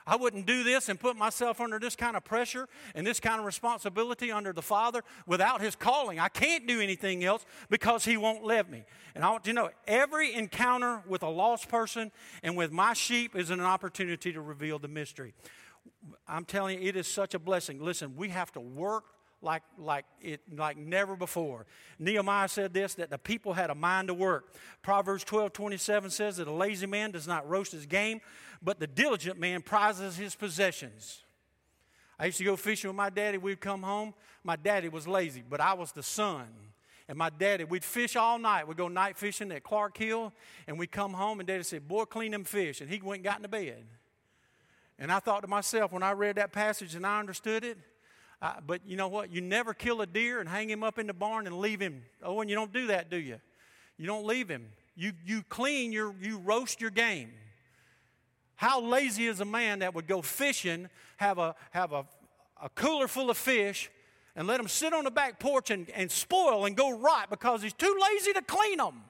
[0.09, 3.39] I wouldn't do this and put myself under this kind of pressure and this kind
[3.39, 6.19] of responsibility under the Father without His calling.
[6.19, 8.85] I can't do anything else because He won't let me.
[9.15, 12.11] And I want you to know every encounter with a lost person
[12.43, 15.35] and with my sheep is an opportunity to reveal the mystery.
[16.27, 17.83] I'm telling you, it is such a blessing.
[17.83, 19.05] Listen, we have to work
[19.41, 21.67] like, like, it, like never before.
[21.99, 24.55] Nehemiah said this that the people had a mind to work.
[24.83, 28.21] Proverbs 12 27 says that a lazy man does not roast his game,
[28.63, 31.23] but the diligent man prizes his possessions.
[32.19, 33.39] I used to go fishing with my daddy.
[33.39, 34.13] We'd come home.
[34.43, 36.47] My daddy was lazy, but I was the son.
[37.09, 38.69] And my daddy, we'd fish all night.
[38.69, 40.33] We'd go night fishing at Clark Hill,
[40.67, 42.81] and we'd come home, and daddy said, Boy, clean them fish.
[42.81, 43.85] And he went and got in the bed.
[44.99, 47.79] And I thought to myself, when I read that passage and I understood it,
[48.41, 49.33] uh, but you know what?
[49.33, 52.03] You never kill a deer and hang him up in the barn and leave him.
[52.23, 53.41] Oh, and you don't do that, do you?
[53.97, 54.69] You don't leave him.
[54.95, 57.31] You, you clean your, you roast your game.
[58.55, 62.05] How lazy is a man that would go fishing, have a, have a,
[62.63, 63.91] a cooler full of fish,
[64.35, 67.63] and let them sit on the back porch and, and spoil and go rot because
[67.63, 69.03] he's too lazy to clean them.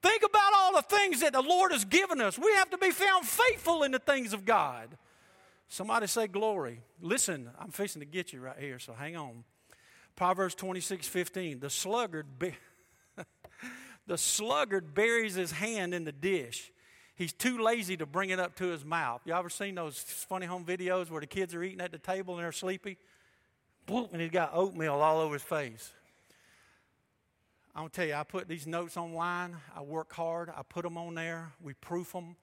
[0.00, 2.38] Think about all the things that the Lord has given us.
[2.38, 4.96] We have to be found faithful in the things of God.
[5.74, 6.82] Somebody say glory.
[7.00, 9.42] Listen, I'm fixing to get you right here, so hang on.
[10.14, 11.58] Proverbs 26 15.
[11.58, 12.26] The sluggard,
[14.06, 16.70] the sluggard buries his hand in the dish.
[17.16, 19.22] He's too lazy to bring it up to his mouth.
[19.24, 22.34] Y'all ever seen those funny home videos where the kids are eating at the table
[22.34, 22.96] and they're sleepy?
[23.88, 25.92] And he's got oatmeal all over his face.
[27.74, 29.56] I'm to tell you, I put these notes online.
[29.74, 30.50] I work hard.
[30.56, 31.50] I put them on there.
[31.60, 32.36] We proof them.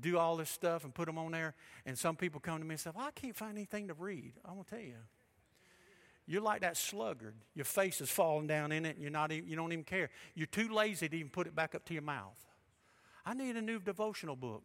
[0.00, 1.54] Do all this stuff and put them on there.
[1.86, 4.32] And some people come to me and say, well, I can't find anything to read.
[4.44, 4.94] I'm going to tell you.
[6.26, 7.34] You're like that sluggard.
[7.54, 10.08] Your face is falling down in it and you're not even, you don't even care.
[10.34, 12.38] You're too lazy to even put it back up to your mouth.
[13.26, 14.62] I need a new devotional book.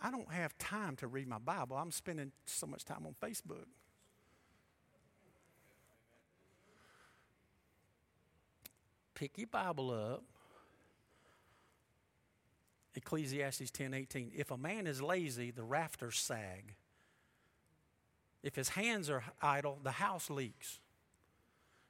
[0.00, 1.76] I don't have time to read my Bible.
[1.76, 3.66] I'm spending so much time on Facebook.
[9.18, 10.22] Pick your Bible up.
[12.94, 14.30] Ecclesiastes 10:18.
[14.32, 16.76] If a man is lazy, the rafters sag.
[18.44, 20.78] If his hands are idle, the house leaks.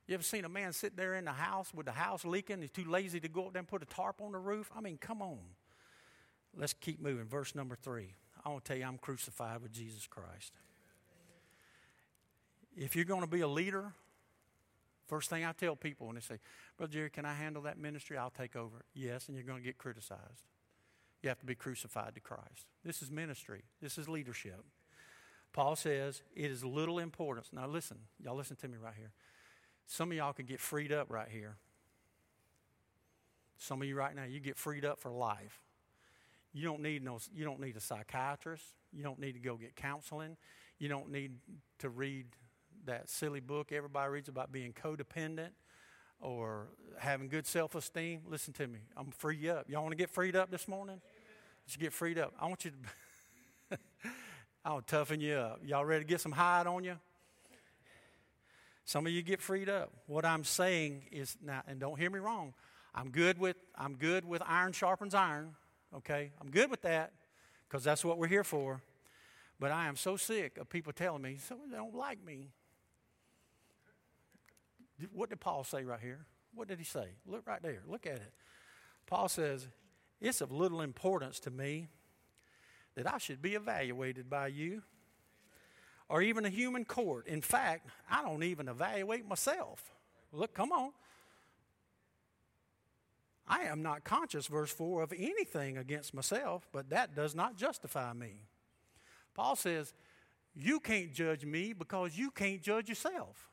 [0.07, 2.63] You ever seen a man sit there in the house with the house leaking?
[2.63, 4.71] He's too lazy to go up there and put a tarp on the roof?
[4.75, 5.41] I mean, come on.
[6.57, 7.27] Let's keep moving.
[7.27, 8.15] Verse number three.
[8.43, 10.55] I want to tell you, I'm crucified with Jesus Christ.
[12.75, 13.93] If you're going to be a leader,
[15.09, 16.39] first thing I tell people when they say,
[16.77, 18.17] Brother Jerry, can I handle that ministry?
[18.17, 18.85] I'll take over.
[18.95, 20.47] Yes, and you're going to get criticized.
[21.23, 22.67] You have to be crucified to Christ.
[22.85, 24.65] This is ministry, this is leadership.
[25.53, 27.49] Paul says it is little importance.
[27.53, 29.13] Now, listen, y'all listen to me right here.
[29.87, 31.57] Some of y'all can get freed up right here.
[33.57, 35.61] Some of you right now, you get freed up for life.
[36.53, 38.65] You don't need no, you don't need a psychiatrist.
[38.93, 40.37] You don't need to go get counseling.
[40.79, 41.33] You don't need
[41.81, 42.27] to read
[42.89, 45.51] that silly book everybody reads about being codependent
[46.21, 48.23] or having good self-esteem.
[48.29, 48.81] Listen to me.
[48.97, 49.69] I'm free you up.
[49.69, 51.01] Y'all want to get freed up this morning?
[51.67, 52.35] Let's get freed up.
[52.41, 52.73] I want you
[53.71, 53.79] to.
[54.65, 55.61] I'll toughen you up.
[55.65, 56.97] Y'all ready to get some hide on you?
[58.85, 59.93] Some of you get freed up.
[60.07, 62.55] What I'm saying is now, and don't hear me wrong.
[62.95, 65.55] I'm good with I'm good with iron sharpens iron.
[65.95, 67.13] Okay, I'm good with that
[67.69, 68.81] because that's what we're here for.
[69.61, 72.49] But I am so sick of people telling me, so they don't like me.
[75.13, 76.27] What did Paul say right here?
[76.55, 77.09] What did he say?
[77.27, 77.83] Look right there.
[77.87, 78.33] Look at it.
[79.07, 79.69] Paul says,
[80.21, 81.89] It's of little importance to me
[82.95, 84.83] that I should be evaluated by you
[86.09, 87.27] or even a human court.
[87.27, 89.93] In fact, I don't even evaluate myself.
[90.33, 90.91] Look, come on.
[93.47, 98.13] I am not conscious, verse 4, of anything against myself, but that does not justify
[98.13, 98.43] me.
[99.35, 99.95] Paul says,
[100.55, 103.49] You can't judge me because you can't judge yourself.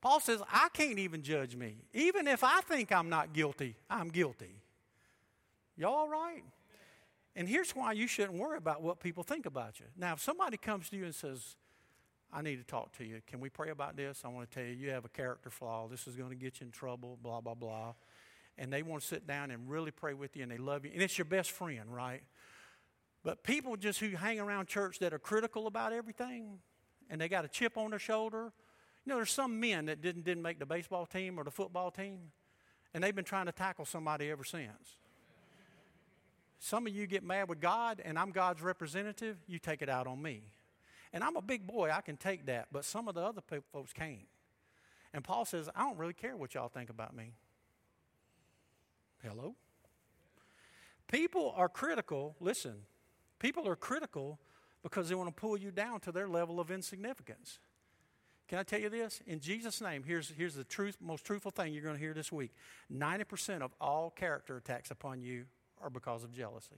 [0.00, 1.76] Paul says, I can't even judge me.
[1.92, 4.62] Even if I think I'm not guilty, I'm guilty.
[5.76, 6.42] Y'all all right?
[7.34, 9.86] And here's why you shouldn't worry about what people think about you.
[9.96, 11.56] Now, if somebody comes to you and says,
[12.32, 13.20] I need to talk to you.
[13.26, 14.22] Can we pray about this?
[14.24, 15.88] I want to tell you, you have a character flaw.
[15.88, 17.94] This is going to get you in trouble, blah, blah, blah.
[18.58, 20.90] And they want to sit down and really pray with you and they love you.
[20.92, 22.22] And it's your best friend, right?
[23.22, 26.58] But people just who hang around church that are critical about everything
[27.10, 28.52] and they got a chip on their shoulder.
[29.06, 31.92] You know, there's some men that didn't, didn't make the baseball team or the football
[31.92, 32.32] team,
[32.92, 34.98] and they've been trying to tackle somebody ever since.
[36.58, 40.08] Some of you get mad with God, and I'm God's representative, you take it out
[40.08, 40.42] on me.
[41.12, 43.42] And I'm a big boy, I can take that, but some of the other
[43.72, 44.26] folks can't.
[45.14, 47.34] And Paul says, I don't really care what y'all think about me.
[49.22, 49.54] Hello?
[51.06, 52.74] People are critical, listen,
[53.38, 54.40] people are critical
[54.82, 57.60] because they want to pull you down to their level of insignificance.
[58.48, 59.20] Can I tell you this?
[59.26, 62.30] In Jesus' name, here's, here's the truth, most truthful thing you're going to hear this
[62.30, 62.52] week
[62.92, 65.46] 90% of all character attacks upon you
[65.82, 66.76] are because of jealousy.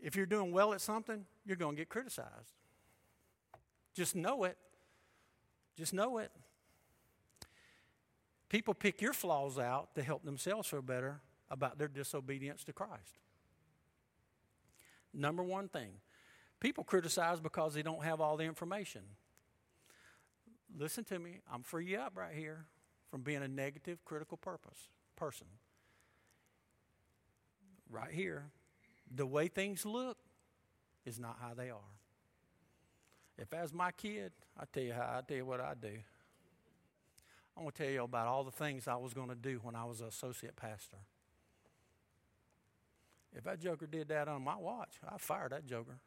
[0.00, 2.54] If you're doing well at something, you're going to get criticized.
[3.94, 4.56] Just know it.
[5.76, 6.30] Just know it.
[8.48, 11.20] People pick your flaws out to help themselves feel better
[11.50, 13.18] about their disobedience to Christ.
[15.14, 15.90] Number one thing
[16.62, 19.02] people criticize because they don't have all the information.
[20.78, 22.66] Listen to me, I'm free you up right here
[23.10, 25.48] from being a negative, critical purpose person.
[27.90, 28.44] Right here,
[29.12, 30.16] the way things look
[31.04, 31.80] is not how they are.
[33.36, 35.98] If as my kid, I tell you how I tell you what I do.
[37.56, 39.74] I'm going to tell you about all the things I was going to do when
[39.74, 40.96] I was an associate pastor.
[43.34, 45.98] If that joker did that on my watch, I'd fire that joker.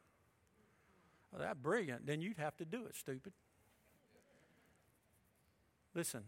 [1.32, 2.06] Well, that's brilliant.
[2.06, 3.32] Then you'd have to do it, stupid.
[5.94, 6.22] Listen,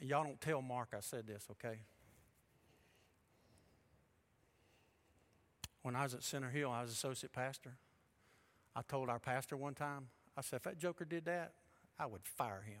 [0.00, 1.80] y'all don't tell Mark I said this, okay?
[5.82, 7.76] When I was at Center Hill, I was associate pastor.
[8.74, 11.52] I told our pastor one time, I said, if that joker did that,
[11.98, 12.80] I would fire him.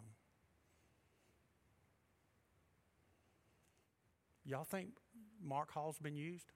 [4.44, 4.88] Y'all think
[5.42, 6.50] Mark Hall's been used?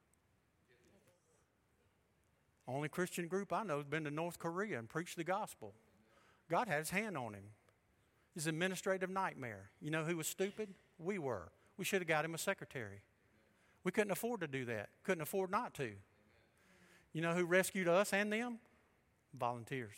[2.68, 5.72] Only Christian group I know has been to North Korea and preached the gospel.
[6.50, 7.44] God had his hand on him.
[8.34, 9.70] His administrative nightmare.
[9.80, 10.68] You know who was stupid?
[10.98, 11.48] We were.
[11.78, 13.00] We should have got him a secretary.
[13.84, 14.90] We couldn't afford to do that.
[15.02, 15.92] Couldn't afford not to.
[17.12, 18.58] You know who rescued us and them?
[19.38, 19.94] Volunteers.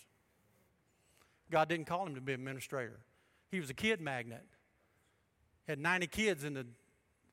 [1.51, 3.01] God didn't call him to be administrator.
[3.51, 4.45] He was a kid magnet.
[5.67, 6.67] Had 90 kids in the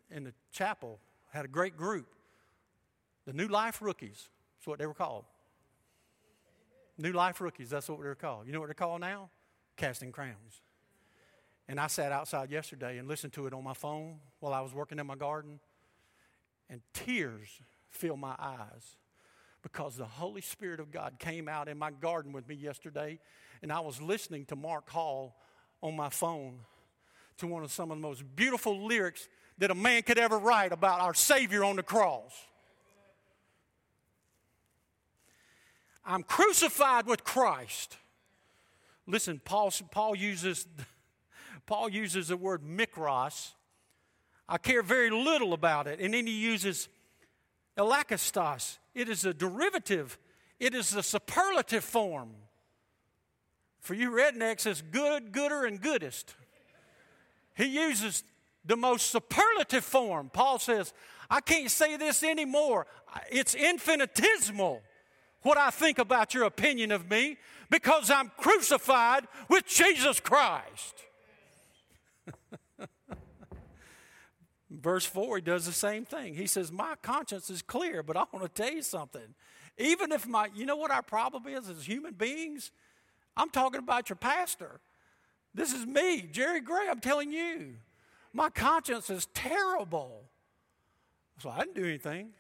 [0.09, 0.99] in the chapel,
[1.31, 2.07] had a great group.
[3.25, 4.29] The New Life Rookies,
[4.67, 5.25] what they were called.
[6.97, 8.47] New Life Rookies, that's what they were called.
[8.47, 9.29] You know what they're called now?
[9.75, 10.61] Casting Crowns.
[11.67, 14.73] And I sat outside yesterday and listened to it on my phone while I was
[14.73, 15.59] working in my garden,
[16.69, 18.95] and tears filled my eyes
[19.61, 23.19] because the Holy Spirit of God came out in my garden with me yesterday,
[23.61, 25.35] and I was listening to Mark Hall
[25.81, 26.59] on my phone
[27.37, 30.71] to one of some of the most beautiful lyrics that a man could ever write
[30.71, 32.33] about our Savior on the cross.
[36.07, 37.97] I'm crucified with Christ.
[39.05, 40.65] Listen, Paul, Paul uses
[41.65, 43.51] Paul uses the word mikros.
[44.47, 45.99] I care very little about it.
[45.99, 46.87] And then he uses
[47.77, 48.77] elakistos.
[48.95, 50.17] It is a derivative.
[50.61, 52.29] It is the superlative form.
[53.81, 56.35] For you rednecks, it's good, gooder, and goodest.
[57.55, 58.23] He uses
[58.63, 60.29] the most superlative form.
[60.31, 60.93] Paul says,
[61.29, 62.87] I can't say this anymore.
[63.29, 64.81] It's infinitesimal
[65.47, 67.37] what I think about your opinion of me
[67.69, 71.05] because I'm crucified with Jesus Christ.
[74.69, 76.35] Verse 4, he does the same thing.
[76.35, 79.35] He says, My conscience is clear, but I want to tell you something.
[79.77, 82.71] Even if my, you know what our problem is as human beings?
[83.37, 84.81] I'm talking about your pastor.
[85.53, 87.75] This is me, Jerry Gray, I'm telling you.
[88.33, 90.23] My conscience is terrible.
[91.39, 92.31] So I didn't do anything.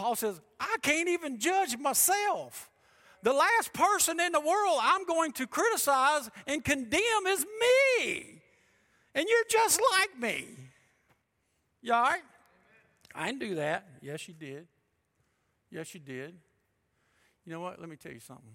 [0.00, 2.70] Paul says, I can't even judge myself.
[3.22, 8.40] The last person in the world I'm going to criticize and condemn is me.
[9.14, 10.46] And you're just like me.
[11.82, 12.22] You all right?
[13.14, 13.88] I didn't do that.
[14.00, 14.66] Yes, you did.
[15.70, 16.34] Yes, you did.
[17.44, 17.78] You know what?
[17.78, 18.54] Let me tell you something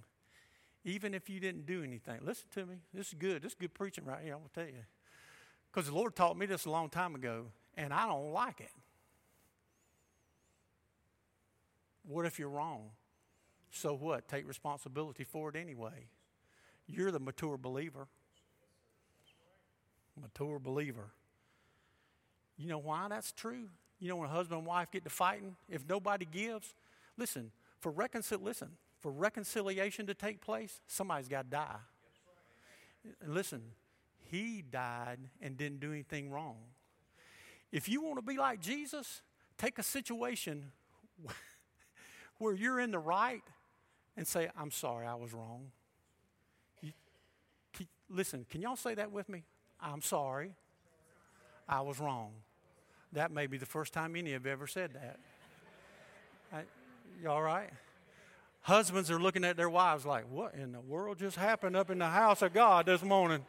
[0.84, 2.22] even if you didn't do anything.
[2.24, 2.76] Listen to me.
[2.94, 3.42] This is good.
[3.42, 4.34] This is good preaching right here.
[4.34, 4.84] I'm going to tell you.
[5.72, 8.72] Because the Lord taught me this a long time ago, and I don't like it.
[12.08, 12.92] What if you're wrong?
[13.72, 14.28] So what?
[14.28, 16.08] Take responsibility for it anyway.
[16.88, 18.08] You're the mature believer.
[20.20, 21.12] Mature believer.
[22.58, 23.68] You know why that's true?
[24.00, 26.74] You know when a husband and wife get to fighting, if nobody gives,
[27.18, 31.76] listen, for reconciliation, listen, for reconciliation to take place, somebody's got to die.
[33.22, 33.62] And listen,
[34.24, 36.58] he died and didn't do anything wrong.
[37.72, 39.22] If you want to be like Jesus,
[39.58, 40.72] take a situation
[42.38, 43.44] where you're in the right
[44.18, 45.72] and say, I'm sorry, I was wrong.
[46.82, 46.92] You,
[47.74, 49.44] can, listen, can y'all say that with me?
[49.80, 50.54] I'm sorry,
[51.68, 52.32] I was wrong.
[53.14, 55.20] That may be the first time any of you ever said that.
[56.54, 56.62] I,
[57.22, 57.70] you all right?
[58.62, 62.00] Husbands are looking at their wives like, what in the world just happened up in
[62.00, 63.46] the house of God this morning?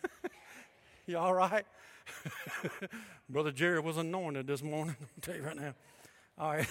[1.06, 1.66] you all right?
[3.28, 4.96] Brother Jerry was anointed this morning.
[5.00, 5.74] I'll tell you right now.
[6.38, 6.66] All right.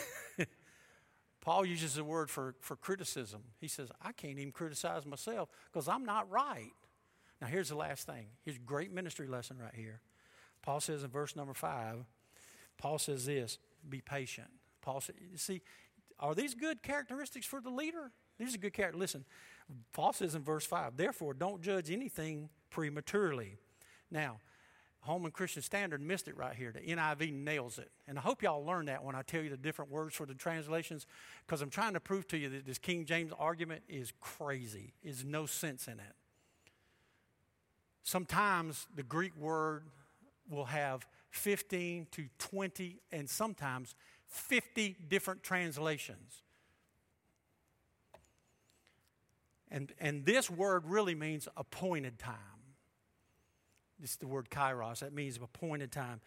[1.45, 3.43] Paul uses the word for, for criticism.
[3.61, 6.73] He says, I can't even criticize myself because I'm not right.
[7.39, 8.25] Now, here's the last thing.
[8.43, 10.01] Here's a great ministry lesson right here.
[10.63, 11.97] Paul says in verse number five,
[12.79, 14.47] Paul says this be patient.
[14.81, 15.61] Paul you see,
[16.19, 18.11] are these good characteristics for the leader?
[18.39, 19.13] These are good characteristics.
[19.13, 19.25] Listen,
[19.93, 23.57] Paul says in verse 5, therefore don't judge anything prematurely.
[24.09, 24.39] Now,
[25.05, 26.71] Holman Christian Standard missed it right here.
[26.71, 27.91] The NIV nails it.
[28.07, 30.33] And I hope y'all learn that when I tell you the different words for the
[30.33, 31.05] translations,
[31.45, 34.93] because I'm trying to prove to you that this King James argument is crazy.
[35.03, 36.15] There's no sense in it.
[38.01, 39.83] Sometimes the Greek word
[40.49, 43.93] will have 15 to 20 and sometimes
[44.27, 46.41] 50 different translations.
[49.69, 52.54] And, and this word really means appointed time.
[54.01, 54.99] It's the word kairos.
[54.99, 56.21] That means appointed time.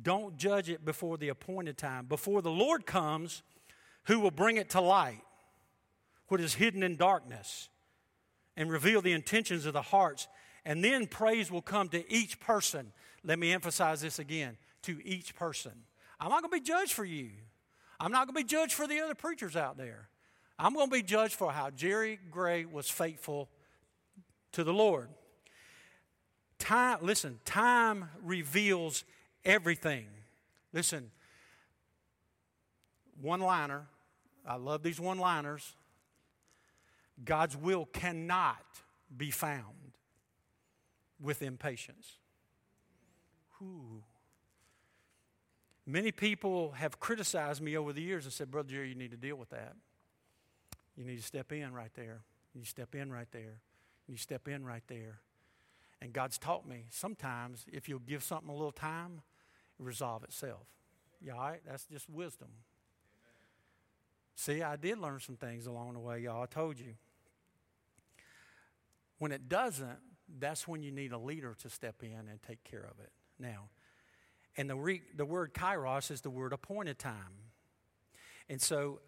[0.00, 2.06] Don't judge it before the appointed time.
[2.06, 3.42] Before the Lord comes,
[4.04, 5.22] who will bring it to light,
[6.28, 7.68] what is hidden in darkness,
[8.56, 10.28] and reveal the intentions of the hearts.
[10.64, 12.92] And then praise will come to each person.
[13.24, 15.72] Let me emphasize this again to each person.
[16.20, 17.30] I'm not going to be judged for you.
[17.98, 20.08] I'm not going to be judged for the other preachers out there.
[20.58, 23.48] I'm going to be judged for how Jerry Gray was faithful
[24.52, 25.08] to the Lord.
[26.60, 29.04] Time, listen, time reveals
[29.44, 30.06] everything.
[30.72, 31.10] Listen,
[33.20, 33.86] one liner.
[34.46, 35.74] I love these one liners.
[37.24, 38.62] God's will cannot
[39.14, 39.64] be found
[41.20, 42.18] with impatience.
[43.58, 44.02] Whew.
[45.86, 49.16] Many people have criticized me over the years and said, Brother Jerry, you need to
[49.16, 49.74] deal with that.
[50.96, 52.20] You need to step in right there.
[52.54, 53.60] You step in right there.
[54.06, 55.20] You step in right there.
[56.02, 59.20] And God's taught me sometimes if you'll give something a little time,
[59.78, 60.66] it resolve itself.
[61.20, 61.60] Yeah, all right?
[61.66, 62.48] That's just wisdom.
[64.34, 66.42] See, I did learn some things along the way, y'all.
[66.42, 66.94] I told you.
[69.18, 69.98] When it doesn't,
[70.38, 73.12] that's when you need a leader to step in and take care of it.
[73.38, 73.68] Now,
[74.56, 77.50] and the, re, the word kairos is the word appointed time.
[78.48, 79.00] And so,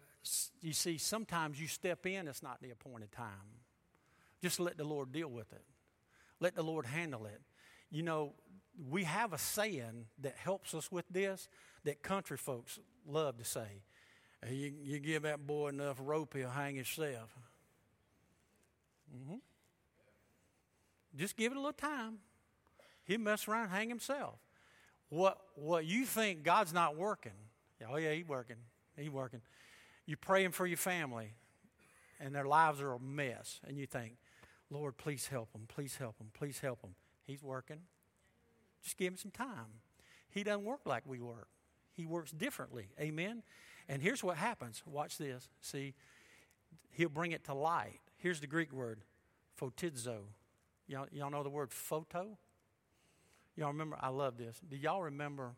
[0.61, 3.59] you see, sometimes you step in, it's not the appointed time.
[4.41, 5.63] Just let the Lord deal with it,
[6.43, 7.41] let the Lord handle it.
[7.89, 8.33] You know,
[8.89, 11.47] we have a saying that helps us with this
[11.85, 13.81] that country folks love to say.
[14.51, 17.29] You, you give that boy enough rope, he'll hang himself.
[19.15, 19.37] Mm-hmm.
[21.15, 22.17] Just give it a little time.
[23.05, 24.35] He'll mess around hang himself.
[25.09, 27.31] What, what you think God's not working,
[27.89, 28.57] oh, yeah, He's working.
[28.97, 29.41] He's working.
[30.05, 31.35] You're praying for your family,
[32.19, 34.13] and their lives are a mess, and you think,
[34.73, 36.95] Lord, please help him, please help him, please help him.
[37.25, 37.79] He's working.
[38.83, 39.79] Just give him some time.
[40.29, 41.47] He doesn't work like we work,
[41.95, 42.87] he works differently.
[42.99, 43.43] Amen?
[43.87, 44.81] And here's what happens.
[44.85, 45.49] Watch this.
[45.61, 45.93] See,
[46.91, 47.99] he'll bring it to light.
[48.17, 49.01] Here's the Greek word,
[49.59, 50.19] photizo.
[50.87, 52.37] Y'all, y'all know the word photo?
[53.55, 53.97] Y'all remember?
[54.01, 54.59] I love this.
[54.67, 55.51] Do y'all remember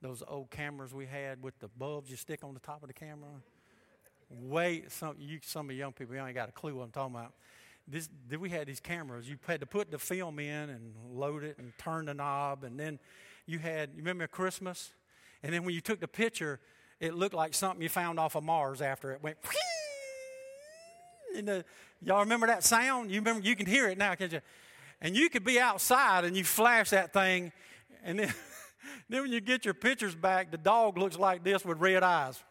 [0.00, 2.94] those old cameras we had with the bulbs you stick on the top of the
[2.94, 3.30] camera?
[4.30, 6.90] Wait, some you some of you young people you ain't got a clue what I'm
[6.90, 7.32] talking about.
[7.90, 8.08] This,
[8.38, 9.28] we had these cameras.
[9.28, 12.78] You had to put the film in and load it and turn the knob, and
[12.78, 12.98] then
[13.46, 13.90] you had.
[13.90, 14.90] You remember Christmas?
[15.42, 16.60] And then when you took the picture,
[17.00, 19.38] it looked like something you found off of Mars after it went.
[21.36, 21.64] And the,
[22.02, 23.10] y'all remember that sound?
[23.10, 23.46] You remember?
[23.46, 24.40] You can hear it now, can't you?
[25.00, 27.52] And you could be outside and you flash that thing,
[28.04, 28.34] and then,
[29.08, 32.42] then when you get your pictures back, the dog looks like this with red eyes.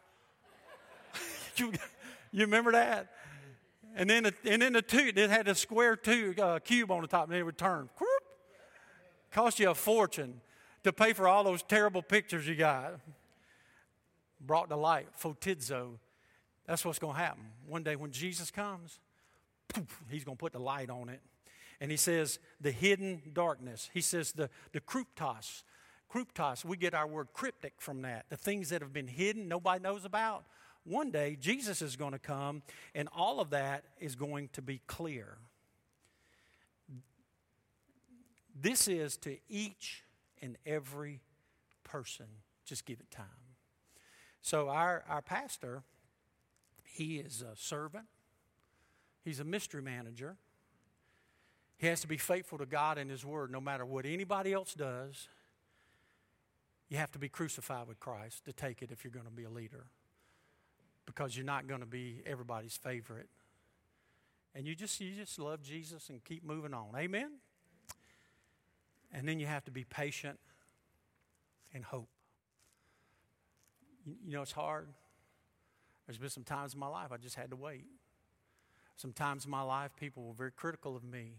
[1.57, 1.73] you,
[2.31, 3.11] you remember that?
[3.97, 7.01] And then, the, and then the tube, it had a square tube, uh, cube on
[7.01, 7.89] the top, and it would turn.
[7.97, 8.23] Whoop,
[9.31, 10.39] cost you a fortune
[10.83, 12.99] to pay for all those terrible pictures you got.
[14.39, 15.97] Brought to light, photizo.
[16.67, 17.43] That's what's going to happen.
[17.67, 18.99] One day when Jesus comes,
[19.67, 21.21] poof, he's going to put the light on it
[21.79, 23.89] and he says the hidden darkness.
[23.93, 25.63] He says the, the kryptos.
[26.11, 28.25] Kryptos, we get our word cryptic from that.
[28.29, 30.45] The things that have been hidden, nobody knows about.
[30.87, 32.61] One day, Jesus is going to come,
[32.95, 35.37] and all of that is going to be clear.
[38.59, 40.05] This is to each
[40.41, 41.19] and every
[41.83, 42.27] person.
[42.65, 43.25] Just give it time.
[44.41, 45.83] So, our, our pastor,
[46.85, 48.05] he is a servant,
[49.25, 50.37] he's a mystery manager,
[51.77, 54.73] he has to be faithful to God and His Word no matter what anybody else
[54.73, 55.27] does.
[56.89, 59.43] You have to be crucified with Christ to take it if you're going to be
[59.43, 59.87] a leader
[61.07, 63.29] because you're not going to be everybody's favorite.
[64.53, 66.89] And you just, you just love Jesus and keep moving on.
[66.95, 67.31] Amen?
[69.11, 70.37] And then you have to be patient
[71.73, 72.09] and hope.
[74.05, 74.89] You, you know, it's hard.
[76.05, 77.85] There's been some times in my life I just had to wait.
[78.97, 81.35] Some times in my life, people were very critical of me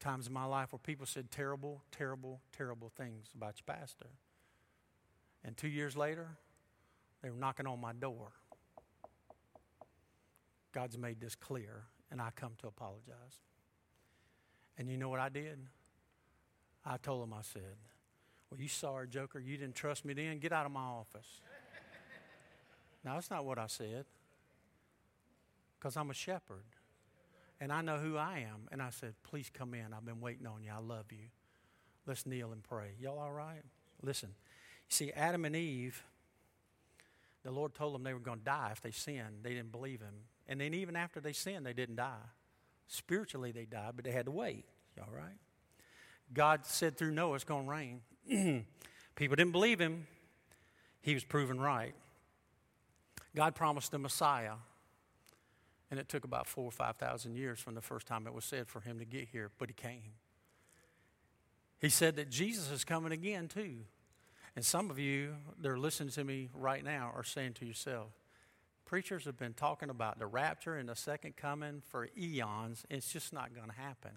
[0.00, 4.06] times in my life where people said terrible, terrible, terrible things about your pastor.
[5.44, 6.28] And two years later,
[7.22, 8.32] they were knocking on my door.
[10.72, 13.40] God's made this clear, and I come to apologize.
[14.76, 15.58] And you know what I did?
[16.84, 17.76] I told him, I said,
[18.50, 19.40] Well, you sorry, Joker.
[19.40, 20.38] You didn't trust me then.
[20.38, 21.40] Get out of my office.
[23.04, 24.04] now, that's not what I said,
[25.78, 26.64] because I'm a shepherd
[27.60, 28.68] and I know who I am.
[28.70, 29.92] And I said, Please come in.
[29.92, 30.70] I've been waiting on you.
[30.74, 31.28] I love you.
[32.06, 32.92] Let's kneel and pray.
[33.00, 33.62] Y'all all right?
[34.02, 34.30] Listen,
[34.88, 36.02] you see, Adam and Eve,
[37.42, 39.42] the Lord told them they were going to die if they sinned.
[39.42, 40.14] They didn't believe Him.
[40.48, 42.26] And then even after they sinned, they didn't die.
[42.86, 44.64] Spiritually, they died, but they had to wait.
[44.98, 45.36] All right?
[46.32, 48.00] God said through Noah, it's going to rain.
[49.14, 50.06] People didn't believe him.
[51.00, 51.94] He was proven right.
[53.36, 54.54] God promised a Messiah,
[55.90, 58.68] and it took about four or 5,000 years from the first time it was said
[58.68, 60.12] for him to get here, but he came.
[61.78, 63.76] He said that Jesus is coming again, too.
[64.56, 68.08] And some of you that are listening to me right now are saying to yourself,
[68.88, 72.86] preachers have been talking about the rapture and the second coming for eons.
[72.88, 74.12] It's just not going to happen.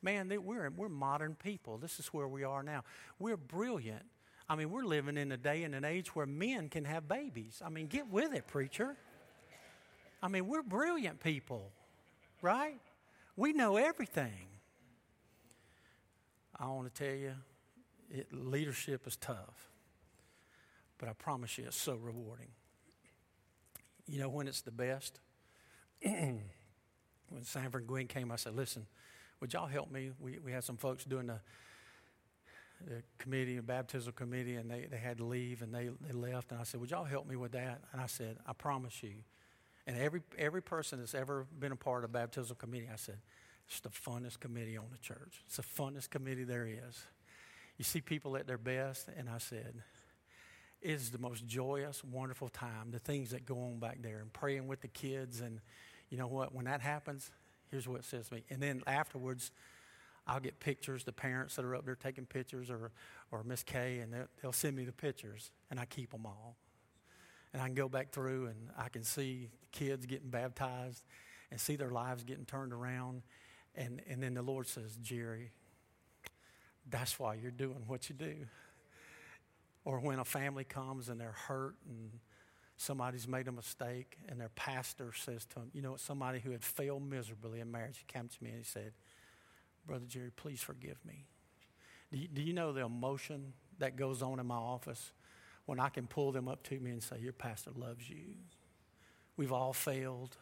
[0.00, 1.76] Man, we're, we're modern people.
[1.76, 2.84] This is where we are now.
[3.18, 4.06] We're brilliant.
[4.48, 7.60] I mean, we're living in a day and an age where men can have babies.
[7.62, 8.96] I mean, get with it, preacher.
[10.22, 11.70] I mean, we're brilliant people,
[12.40, 12.80] right?
[13.36, 14.48] We know everything.
[16.58, 17.34] I want to tell you,
[18.10, 19.68] it, leadership is tough,
[20.96, 22.48] but I promise you it's so rewarding.
[24.08, 25.20] You know when it's the best?
[26.02, 26.40] when
[27.42, 28.86] Sanford Gwen came, I said, Listen,
[29.40, 30.10] would y'all help me?
[30.18, 31.40] We, we had some folks doing the,
[32.86, 36.52] the committee, a baptismal committee, and they, they had to leave and they, they left.
[36.52, 37.82] And I said, Would y'all help me with that?
[37.92, 39.14] And I said, I promise you.
[39.86, 43.18] And every, every person that's ever been a part of a baptismal committee, I said,
[43.68, 45.42] It's the funnest committee on the church.
[45.46, 47.02] It's the funnest committee there is.
[47.76, 49.82] You see people at their best, and I said,
[50.80, 54.68] is the most joyous, wonderful time, the things that go on back there and praying
[54.68, 55.40] with the kids.
[55.40, 55.60] And
[56.08, 56.54] you know what?
[56.54, 57.30] When that happens,
[57.70, 58.44] here's what it says to me.
[58.50, 59.50] And then afterwards,
[60.26, 62.92] I'll get pictures, the parents that are up there taking pictures, or,
[63.32, 66.56] or Miss Kay, and they'll send me the pictures, and I keep them all.
[67.52, 71.02] And I can go back through and I can see the kids getting baptized
[71.50, 73.22] and see their lives getting turned around.
[73.74, 75.52] And, and then the Lord says, Jerry,
[76.90, 78.36] that's why you're doing what you do.
[79.88, 82.10] Or when a family comes and they're hurt and
[82.76, 86.62] somebody's made a mistake and their pastor says to them, you know, somebody who had
[86.62, 88.92] failed miserably in marriage came to me and he said,
[89.86, 91.24] Brother Jerry, please forgive me.
[92.12, 95.10] Do you, do you know the emotion that goes on in my office
[95.64, 98.34] when I can pull them up to me and say, Your pastor loves you?
[99.38, 100.36] We've all failed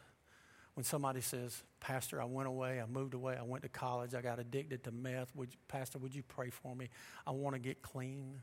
[0.75, 4.23] when somebody says, Pastor, I went away, I moved away, I went to college, I
[4.23, 6.91] got addicted to meth, would you, Pastor, would you pray for me?
[7.25, 8.41] I want to get clean.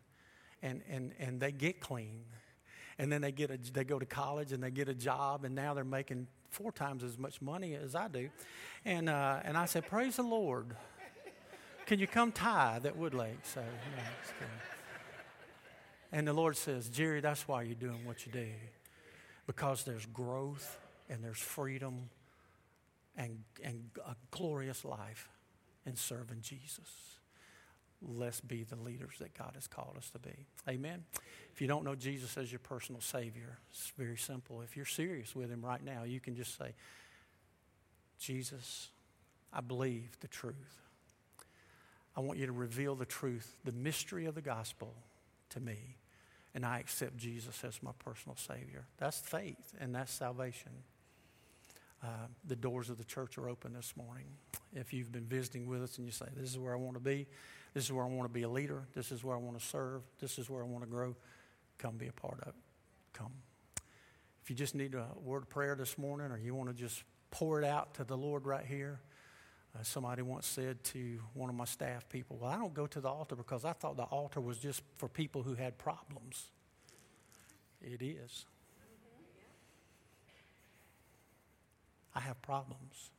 [0.63, 2.23] And, and, and they get clean.
[2.97, 5.53] And then they, get a, they go to college and they get a job, and
[5.53, 8.29] now they're making four times as much money as I do.
[8.85, 10.75] And, uh, and I said, Praise the Lord.
[11.85, 13.43] Can you come tithe at Woodlake?
[13.43, 14.47] So, yeah,
[16.13, 18.47] and the Lord says, Jerry, that's why you're doing what you do.
[19.47, 22.09] Because there's growth and there's freedom
[23.17, 25.29] and, and a glorious life
[25.87, 27.17] in serving Jesus.
[28.05, 30.45] Let's be the leaders that God has called us to be.
[30.67, 31.05] Amen.
[31.53, 34.61] If you don't know Jesus as your personal Savior, it's very simple.
[34.61, 36.73] If you're serious with Him right now, you can just say,
[38.19, 38.89] Jesus,
[39.51, 40.81] I believe the truth.
[42.15, 44.93] I want you to reveal the truth, the mystery of the gospel
[45.49, 45.97] to me,
[46.53, 48.85] and I accept Jesus as my personal Savior.
[48.97, 50.71] That's faith and that's salvation.
[52.03, 54.25] Uh, the doors of the church are open this morning.
[54.73, 56.99] If you've been visiting with us and you say, This is where I want to
[56.99, 57.27] be,
[57.73, 59.65] this is where I want to be a leader, this is where I want to
[59.65, 61.15] serve, this is where I want to grow,
[61.77, 62.55] come be a part of it.
[63.13, 63.31] Come.
[64.43, 67.03] If you just need a word of prayer this morning or you want to just
[67.31, 68.99] pour it out to the Lord right here,
[69.75, 73.01] uh, somebody once said to one of my staff people, Well, I don't go to
[73.01, 76.51] the altar because I thought the altar was just for people who had problems.
[77.81, 78.45] It is.
[82.15, 83.09] I have problems.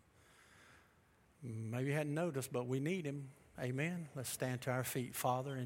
[1.42, 3.28] Maybe you hadn't noticed, but we need him.
[3.60, 4.08] Amen.
[4.16, 5.56] Let's stand to our feet, Father.